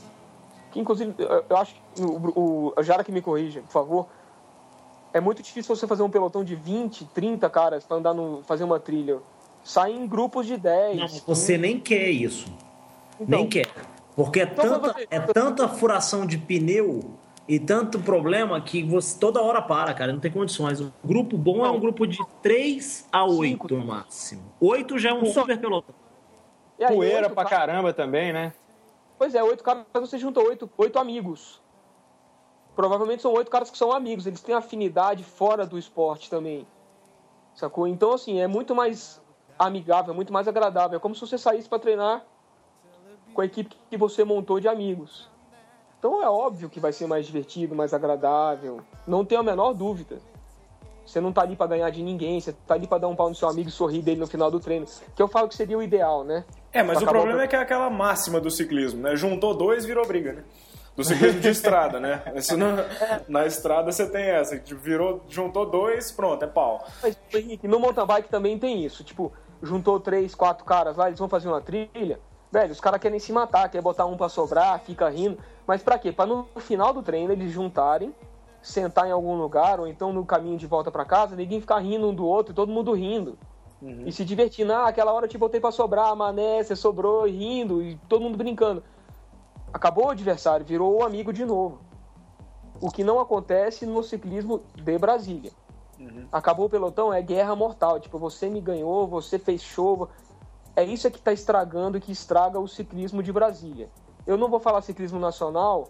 [0.71, 4.07] Que inclusive, eu- acho que o, o Jara que me corrija, por favor.
[5.13, 8.63] É muito difícil você fazer um pelotão de 20, 30 caras para andar no, fazer
[8.65, 9.19] uma trilha.
[9.65, 10.97] Sai em grupos de 10.
[11.27, 12.47] Não, você nem quer isso.
[13.19, 13.69] Então, nem quer.
[14.15, 17.01] Porque é Então, tanta, você- é tanta furação de pneu
[17.51, 20.13] e tanto problema que você toda hora para, cara.
[20.13, 20.81] Não tem condições.
[20.81, 24.43] Um grupo bom é um grupo de 3 a 8 no máximo.
[24.61, 25.93] 8 já é um super pelotão.
[26.79, 28.53] e aí, Poeira pra caras- caramba também, né?
[29.19, 31.61] Pois é, oito caras, você junta oito, oito amigos.
[32.77, 36.65] Provavelmente são oito caras que são amigos, eles têm afinidade fora do esporte também.
[37.53, 37.89] Sacou?
[37.89, 39.21] Então, assim, é muito mais
[39.59, 40.97] amigável, muito mais agradável.
[40.99, 42.25] É como se você saísse para treinar
[43.35, 45.29] com a equipe que você montou de amigos.
[46.01, 48.81] Então é óbvio que vai ser mais divertido, mais agradável.
[49.07, 50.19] Não tenho a menor dúvida.
[51.05, 53.29] Você não tá ali para ganhar de ninguém, você tá ali para dar um pau
[53.29, 54.87] no seu amigo e sorrir dele no final do treino.
[55.15, 56.45] Que eu falo que seria o ideal, né?
[56.73, 59.15] É, mas Pra o problema é que é aquela máxima do ciclismo, né?
[59.15, 60.45] Juntou dois, virou briga, né?
[60.97, 62.23] Do ciclismo de estrada, né?
[62.35, 62.77] Isso não,
[63.29, 66.83] na estrada você tem essa, tipo, virou, juntou dois, pronto, é pau.
[67.03, 69.05] Mas, Henrique, no mountain bike também tem isso.
[69.05, 69.33] Tipo,
[69.63, 72.21] juntou três, quatro caras lá, eles vão fazer uma trilha.
[72.51, 75.39] Velho, os caras querem se matar, quer botar um pra sobrar, fica rindo.
[75.67, 76.11] Mas pra quê?
[76.11, 78.15] Pra no final do treino eles juntarem,
[78.61, 82.09] sentar em algum lugar, ou então no caminho de volta pra casa, ninguém ficar rindo
[82.09, 83.39] um do outro e todo mundo rindo.
[83.81, 84.03] Uhum.
[84.05, 87.31] E se divertindo, ah, aquela hora eu te botei pra sobrar, mané, você sobrou, e
[87.31, 88.83] rindo, e todo mundo brincando.
[89.73, 91.79] Acabou o adversário, virou o amigo de novo.
[92.81, 95.53] O que não acontece no ciclismo de Brasília.
[95.99, 96.27] Uhum.
[96.33, 98.01] Acabou o pelotão, é guerra mortal.
[98.01, 100.09] Tipo, você me ganhou, você fez show.
[100.77, 103.89] É isso que está estragando e que estraga o ciclismo de Brasília.
[104.27, 105.89] Eu não vou falar ciclismo nacional,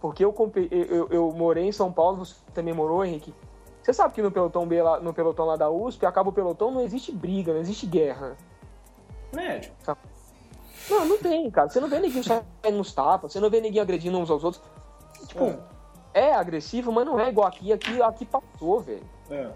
[0.00, 0.34] porque eu,
[0.70, 3.34] eu, eu, morei em São Paulo, você também morou, Henrique.
[3.82, 6.70] Você sabe que no pelotão B, lá, no pelotão lá da USP, acaba o pelotão,
[6.70, 8.36] não existe briga, não existe guerra.
[9.32, 9.72] Médio.
[10.90, 11.68] Não, não tem, cara.
[11.68, 14.62] Você não vê ninguém saindo nos tapas, você não vê ninguém agredindo uns aos outros.
[15.26, 15.44] Tipo,
[16.14, 16.30] é.
[16.30, 17.72] é agressivo, mas não é igual aqui.
[17.72, 19.04] Aqui, aqui passou, velho.
[19.30, 19.50] É.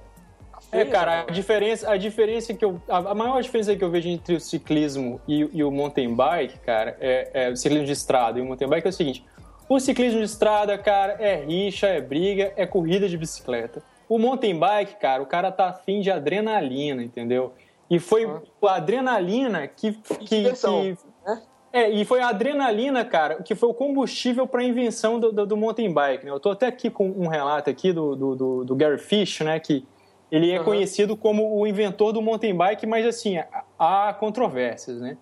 [0.73, 2.81] É, cara, a diferença, a diferença que eu.
[2.89, 6.97] A, maior diferença que eu vejo entre o ciclismo e, e o mountain bike, cara,
[7.01, 9.25] é, é, o ciclismo de estrada e o mountain bike é o seguinte:
[9.69, 13.83] o ciclismo de estrada, cara, é rixa, é briga, é corrida de bicicleta.
[14.09, 17.53] O mountain bike, cara, o cara tá afim de adrenalina, entendeu?
[17.91, 18.41] E foi ah.
[18.69, 19.93] a adrenalina que.
[19.93, 21.43] que, que né?
[21.73, 25.47] É, e foi a adrenalina, cara, que foi o combustível para a invenção do, do,
[25.47, 26.25] do, mountain bike.
[26.25, 26.31] Né?
[26.33, 29.59] Eu tô até aqui com um relato aqui do, do, do Gary Fish, né?
[29.61, 29.85] Que
[30.31, 30.65] ele é uhum.
[30.65, 33.37] conhecido como o inventor do mountain bike, mas assim,
[33.79, 35.17] há controvérsias, né?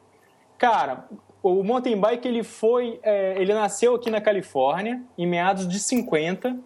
[0.59, 1.07] Cara,
[1.43, 6.59] o mountain bike ele foi, é, ele nasceu aqui na Califórnia em meados de 50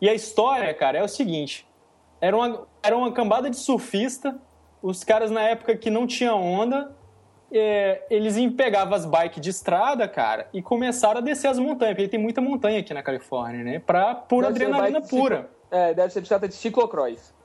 [0.00, 1.66] e a história, cara, é o seguinte:
[2.20, 4.36] era uma, era uma cambada de surfista,
[4.82, 6.96] os caras na época que não tinha onda,
[7.52, 12.08] é, eles pegavam as bikes de estrada, cara, e começaram a descer as montanhas, porque
[12.08, 13.78] tem muita montanha aqui na Califórnia, né?
[13.78, 15.36] Pra pura deve adrenalina pura.
[15.36, 17.37] Ciclo, é, deve ser bicicleta de ciclocross.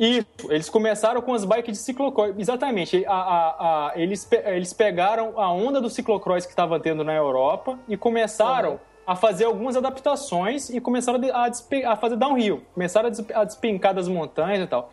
[0.00, 2.32] Isso, eles começaram com as bikes de ciclocross.
[2.38, 3.04] Exatamente.
[3.06, 7.78] A, a, a, eles, eles pegaram a onda do ciclocross que estava tendo na Europa
[7.86, 8.78] e começaram uhum.
[9.06, 12.62] a fazer algumas adaptações e começaram a, a fazer downhill.
[12.72, 14.90] Começaram a despencar das montanhas e tal.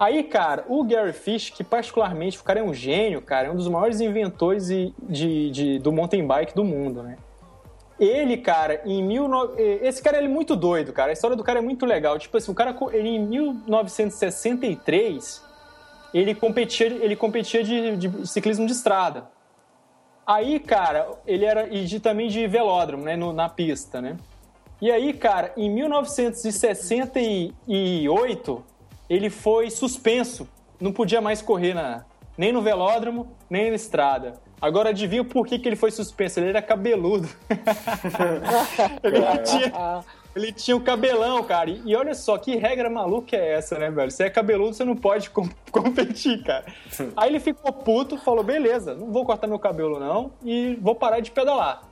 [0.00, 3.56] Aí, cara, o Gary Fish, que particularmente, o cara é um gênio, cara, é um
[3.56, 7.18] dos maiores inventores de, de, de do mountain bike do mundo, né?
[8.00, 9.28] Ele, cara, em mil
[9.58, 11.10] esse cara ele é muito doido, cara.
[11.10, 12.18] A história do cara é muito legal.
[12.18, 15.44] Tipo assim, o cara ele em 1963
[16.14, 19.28] ele competia, ele competia de, de ciclismo de estrada.
[20.26, 24.16] Aí, cara, ele era e de, também de velódromo, né, no, na pista, né?
[24.80, 28.64] E aí, cara, em 1968
[29.10, 30.48] ele foi suspenso,
[30.80, 32.06] não podia mais correr na,
[32.38, 34.40] nem no velódromo, nem na estrada.
[34.60, 36.38] Agora adivinha por que, que ele foi suspenso?
[36.38, 37.28] Ele era cabeludo.
[39.02, 40.04] ele, tinha,
[40.36, 41.70] ele tinha um cabelão, cara.
[41.70, 44.10] E, e, olha só, que regra maluca é essa, né, velho?
[44.10, 46.66] Se é cabeludo, você não pode com, competir, cara.
[47.16, 51.20] Aí ele ficou puto, falou: beleza, não vou cortar meu cabelo, não, e vou parar
[51.20, 51.82] de pedalar.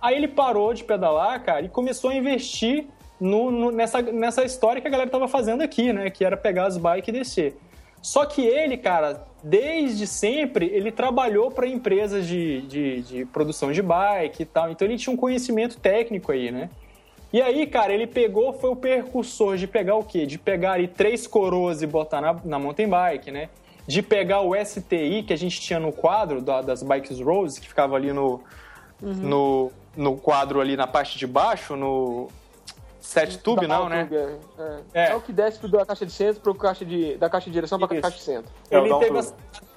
[0.00, 2.86] Aí ele parou de pedalar, cara, e começou a investir
[3.20, 6.08] no, no, nessa, nessa história que a galera tava fazendo aqui, né?
[6.08, 7.56] Que era pegar as bikes e descer.
[8.02, 13.82] Só que ele, cara, desde sempre, ele trabalhou para empresas de, de, de, produção de
[13.82, 14.70] bike e tal.
[14.70, 16.70] Então ele tinha um conhecimento técnico aí, né?
[17.30, 20.24] E aí, cara, ele pegou, foi o percursor de pegar o quê?
[20.24, 23.50] De pegar ali três coroas e botar na, na mountain bike, né?
[23.86, 27.68] De pegar o STI que a gente tinha no quadro da, das Bikes Rose, que
[27.68, 28.40] ficava ali no,
[29.02, 29.12] uhum.
[29.12, 32.28] no, no quadro ali na parte de baixo, no,
[33.04, 34.08] Set tube não, né?
[34.10, 34.78] É.
[34.94, 35.10] É.
[35.10, 35.14] é.
[35.14, 37.98] o que desce da caixa de centro pro caixa de, da caixa de direção para
[37.98, 38.50] a caixa de centro.
[38.70, 39.22] É ele, teve a,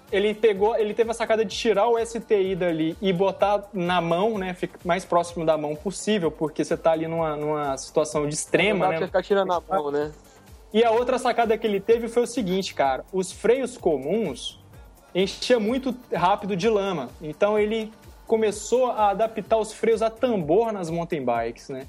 [0.10, 4.38] ele, pegou, ele teve a sacada de tirar o STI dali e botar na mão,
[4.38, 4.54] né?
[4.54, 8.88] Fica mais próximo da mão possível, porque você tá ali numa, numa situação de extrema,
[8.88, 8.98] né?
[8.98, 10.10] Você ficar tirando na mão, né?
[10.74, 13.04] E a outra sacada que ele teve foi o seguinte, cara.
[13.12, 14.58] Os freios comuns
[15.14, 17.10] enchia muito rápido de lama.
[17.22, 17.92] Então ele
[18.26, 21.88] começou a adaptar os freios a tambor nas mountain bikes, né?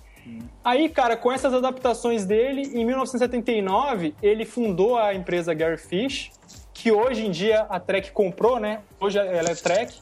[0.64, 6.30] Aí, cara, com essas adaptações dele, em 1979, ele fundou a empresa Gary Fish,
[6.74, 8.80] que hoje em dia a Trek comprou, né?
[9.00, 9.94] Hoje ela é Trek,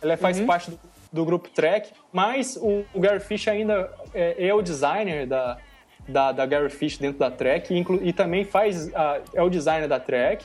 [0.00, 0.46] ela faz uhum.
[0.46, 0.78] parte do,
[1.12, 5.58] do, grupo Trek, mas o, o Gary Fish ainda é, é, o designer da,
[6.06, 8.90] da, da, Gary Fish dentro da Trek e, e também faz
[9.34, 10.44] é o designer da Trek.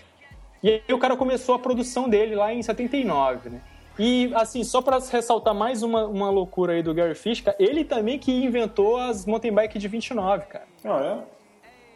[0.62, 3.62] E aí o cara começou a produção dele lá em 79, né?
[4.00, 8.18] E, assim, só para ressaltar mais uma, uma loucura aí do Gary Fish, ele também
[8.18, 10.68] que inventou as mountain bike de 29, cara.
[10.86, 11.40] Ah, é?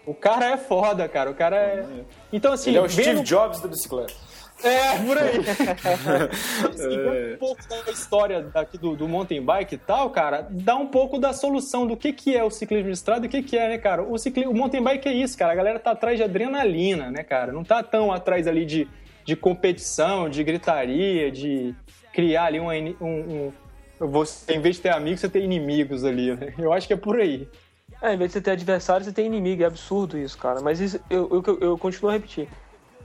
[0.05, 1.31] O cara é foda, cara.
[1.31, 1.85] O cara é.
[2.31, 2.71] Então, assim.
[2.71, 4.13] Ele é o Steve Jobs da bicicleta.
[4.61, 5.39] É, por aí.
[6.77, 7.33] é.
[7.33, 11.17] um pouco da história daqui do, do mountain bike e tal, cara, dá um pouco
[11.19, 13.69] da solução do que, que é o ciclismo de estrada e o que, que é,
[13.69, 14.03] né, cara?
[14.03, 14.45] O, cicli...
[14.45, 15.51] o mountain bike é isso, cara.
[15.51, 17.51] A galera tá atrás de adrenalina, né, cara?
[17.51, 18.87] Não tá tão atrás ali de,
[19.25, 21.75] de competição, de gritaria, de
[22.11, 23.51] criar ali um, um,
[23.99, 24.07] um...
[24.07, 26.53] Você, em vez de ter amigos, você tem inimigos ali, né?
[26.57, 27.47] Eu acho que é por aí.
[28.01, 29.63] É, em vez de você ter adversário, você tem inimigo.
[29.63, 30.61] É absurdo isso, cara.
[30.61, 32.49] Mas isso, eu, eu, eu, continuo a repetir.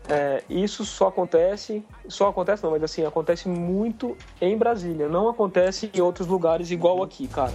[0.08, 5.08] É, isso só acontece, só acontece não, mas assim, acontece muito em Brasília.
[5.08, 7.52] Não acontece em outros lugares igual aqui, cara.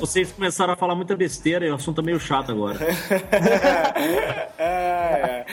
[0.00, 2.78] Vocês começaram a falar muita besteira e o assunto tá meio chato agora.
[4.58, 5.46] é, é.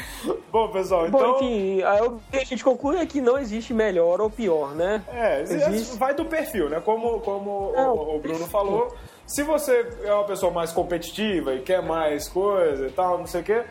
[0.51, 1.19] Bom, pessoal, então.
[1.19, 5.01] Bom, enfim, o que a gente conclui é que não existe melhor ou pior, né?
[5.07, 5.97] É, existe...
[5.97, 6.80] vai do perfil, né?
[6.80, 8.95] Como, como é, o, o, Bruno falou.
[9.26, 13.41] Se você é uma pessoa mais competitiva e quer mais coisa e tal, não sei
[13.41, 13.63] o quê,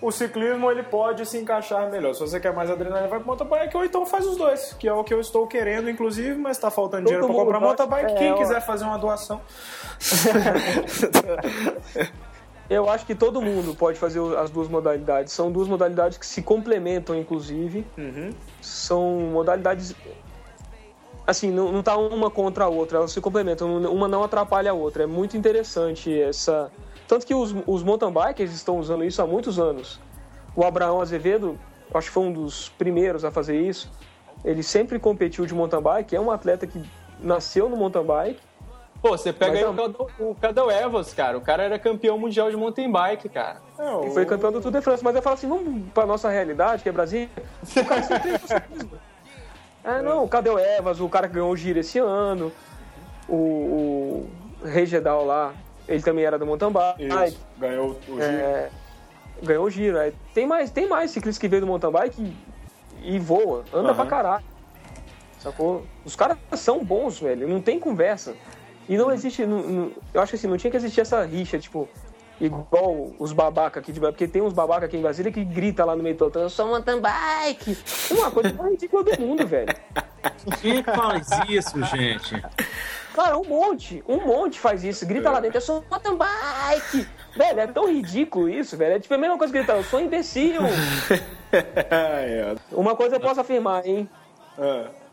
[0.00, 2.14] o ciclismo ele pode se encaixar melhor.
[2.14, 4.86] Se você quer mais adrenalina, vai para mountain bike ou então faz os dois, que
[4.86, 8.12] é o que eu estou querendo, inclusive, mas está faltando dinheiro para comprar mountain bike.
[8.12, 9.40] É, Quem quiser fazer uma doação.
[12.70, 15.32] eu acho que todo mundo pode fazer as duas modalidades.
[15.32, 17.84] São duas modalidades que se complementam, inclusive.
[17.96, 18.30] Uhum.
[18.60, 19.94] São modalidades
[21.28, 24.74] assim, não, não tá uma contra a outra, elas se complementam, uma não atrapalha a
[24.74, 25.02] outra.
[25.02, 26.72] É muito interessante essa.
[27.08, 29.98] Tanto que os, os mountain bikers estão usando isso há muitos anos.
[30.54, 31.58] O Abraão Azevedo,
[31.94, 33.90] acho que foi um dos primeiros a fazer isso.
[34.44, 36.80] Ele sempre competiu de mountain bike, é um atleta que
[37.18, 38.40] nasceu no mountain bike.
[39.00, 39.64] Pô, você pega aí
[40.18, 41.38] o Cadel Evans, cara.
[41.38, 43.62] O cara era campeão mundial de mountain bike, cara.
[43.78, 45.02] É, e foi campeão do Tour de France.
[45.02, 47.28] Mas eu falo assim, vamos pra nossa realidade, que é Brasil.
[47.76, 48.32] O cara sempre
[49.84, 52.52] É, não, cadê o Evas, o cara que ganhou o giro esse ano,
[53.28, 54.28] o, o
[54.64, 55.54] Regedal lá,
[55.88, 57.06] ele também era do mountain bike.
[57.28, 58.22] Isso, ganhou o giro.
[58.22, 58.70] É,
[59.42, 59.96] ganhou o giro.
[59.96, 60.12] É.
[60.34, 62.34] Tem, mais, tem mais ciclistas que veio do mountain bike
[63.02, 63.94] e, e voa, anda uhum.
[63.96, 64.44] pra caralho.
[65.38, 65.86] Sacou?
[66.04, 68.34] Os caras são bons, velho, não tem conversa.
[68.88, 71.58] E não existe, não, não, eu acho que assim, não tinha que existir essa rixa,
[71.58, 71.88] tipo,
[72.40, 75.94] igual os babaca aqui de porque tem uns babaca aqui em Brasília que grita lá
[75.94, 77.76] no meio do eu sou mountain bike.
[78.10, 79.74] Uma coisa mais ridícula do mundo, velho.
[80.60, 82.42] Quem faz isso, gente?
[83.14, 85.06] Cara, um monte, um monte faz isso.
[85.06, 87.08] Grita lá dentro, eu sou mountain bike.
[87.36, 88.94] Velho, é tão ridículo isso, velho.
[88.94, 90.60] É tipo a mesma coisa que gritar, eu sou imbecil.
[92.72, 94.08] Uma coisa eu posso afirmar, hein?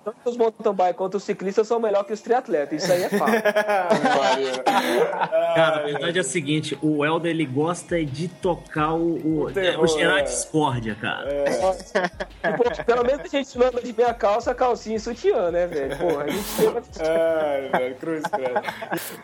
[0.06, 2.84] Tanto os mountain bike quanto os ciclistas são melhor que os triatletas.
[2.84, 3.41] Isso aí é fato.
[5.56, 9.52] Cara, a verdade é a seguinte: o Helder ele gosta de tocar o, o, o,
[9.52, 10.22] terror, o gerar é.
[10.22, 11.27] discórdia, cara.
[11.27, 11.45] É.
[12.45, 15.98] Tipo, pelo menos a gente não anda de meia calça, calcinha e sutiã, né, velho?
[15.98, 16.68] Porra, a gente tem
[17.10, 18.64] Ai, velho, cruz, cara.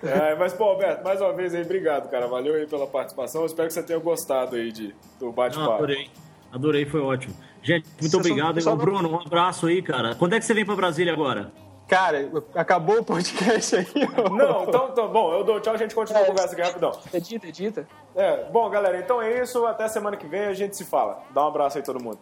[0.02, 2.28] É, mas, pô, Alberto, mais uma vez aí, obrigado, cara.
[2.28, 3.46] Valeu aí pela participação.
[3.46, 5.74] espero que você tenha gostado aí de, do bate-papo.
[5.74, 6.10] Adorei.
[6.52, 7.36] Adorei, foi ótimo.
[7.64, 8.62] Gente, muito obrigado.
[8.62, 10.16] Só, só Bruno, um abraço aí, cara.
[10.16, 11.52] Quando é que você vem pra Brasília agora?
[11.88, 13.86] Cara, acabou o podcast aí.
[14.32, 16.98] Não, então, então, bom, eu dou tchau, a gente continua é, a conversa aqui rapidão.
[17.14, 17.88] Edita, edita.
[18.16, 19.66] É, bom, galera, então é isso.
[19.66, 21.22] Até semana que vem a gente se fala.
[21.34, 22.20] Dá um abraço aí todo mundo.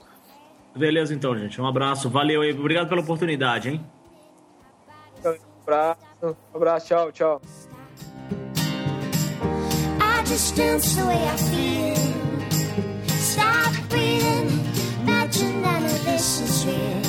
[0.75, 1.61] Beleza, então, gente.
[1.61, 2.09] Um abraço.
[2.09, 2.51] Valeu aí.
[2.51, 3.85] Obrigado pela oportunidade, hein?
[5.23, 5.99] Um abraço.
[6.23, 6.87] Um abraço.
[6.87, 7.41] Tchau, tchau.
[10.01, 11.79] I just dance the way I feel.
[15.39, 17.08] 圣诞的被失去。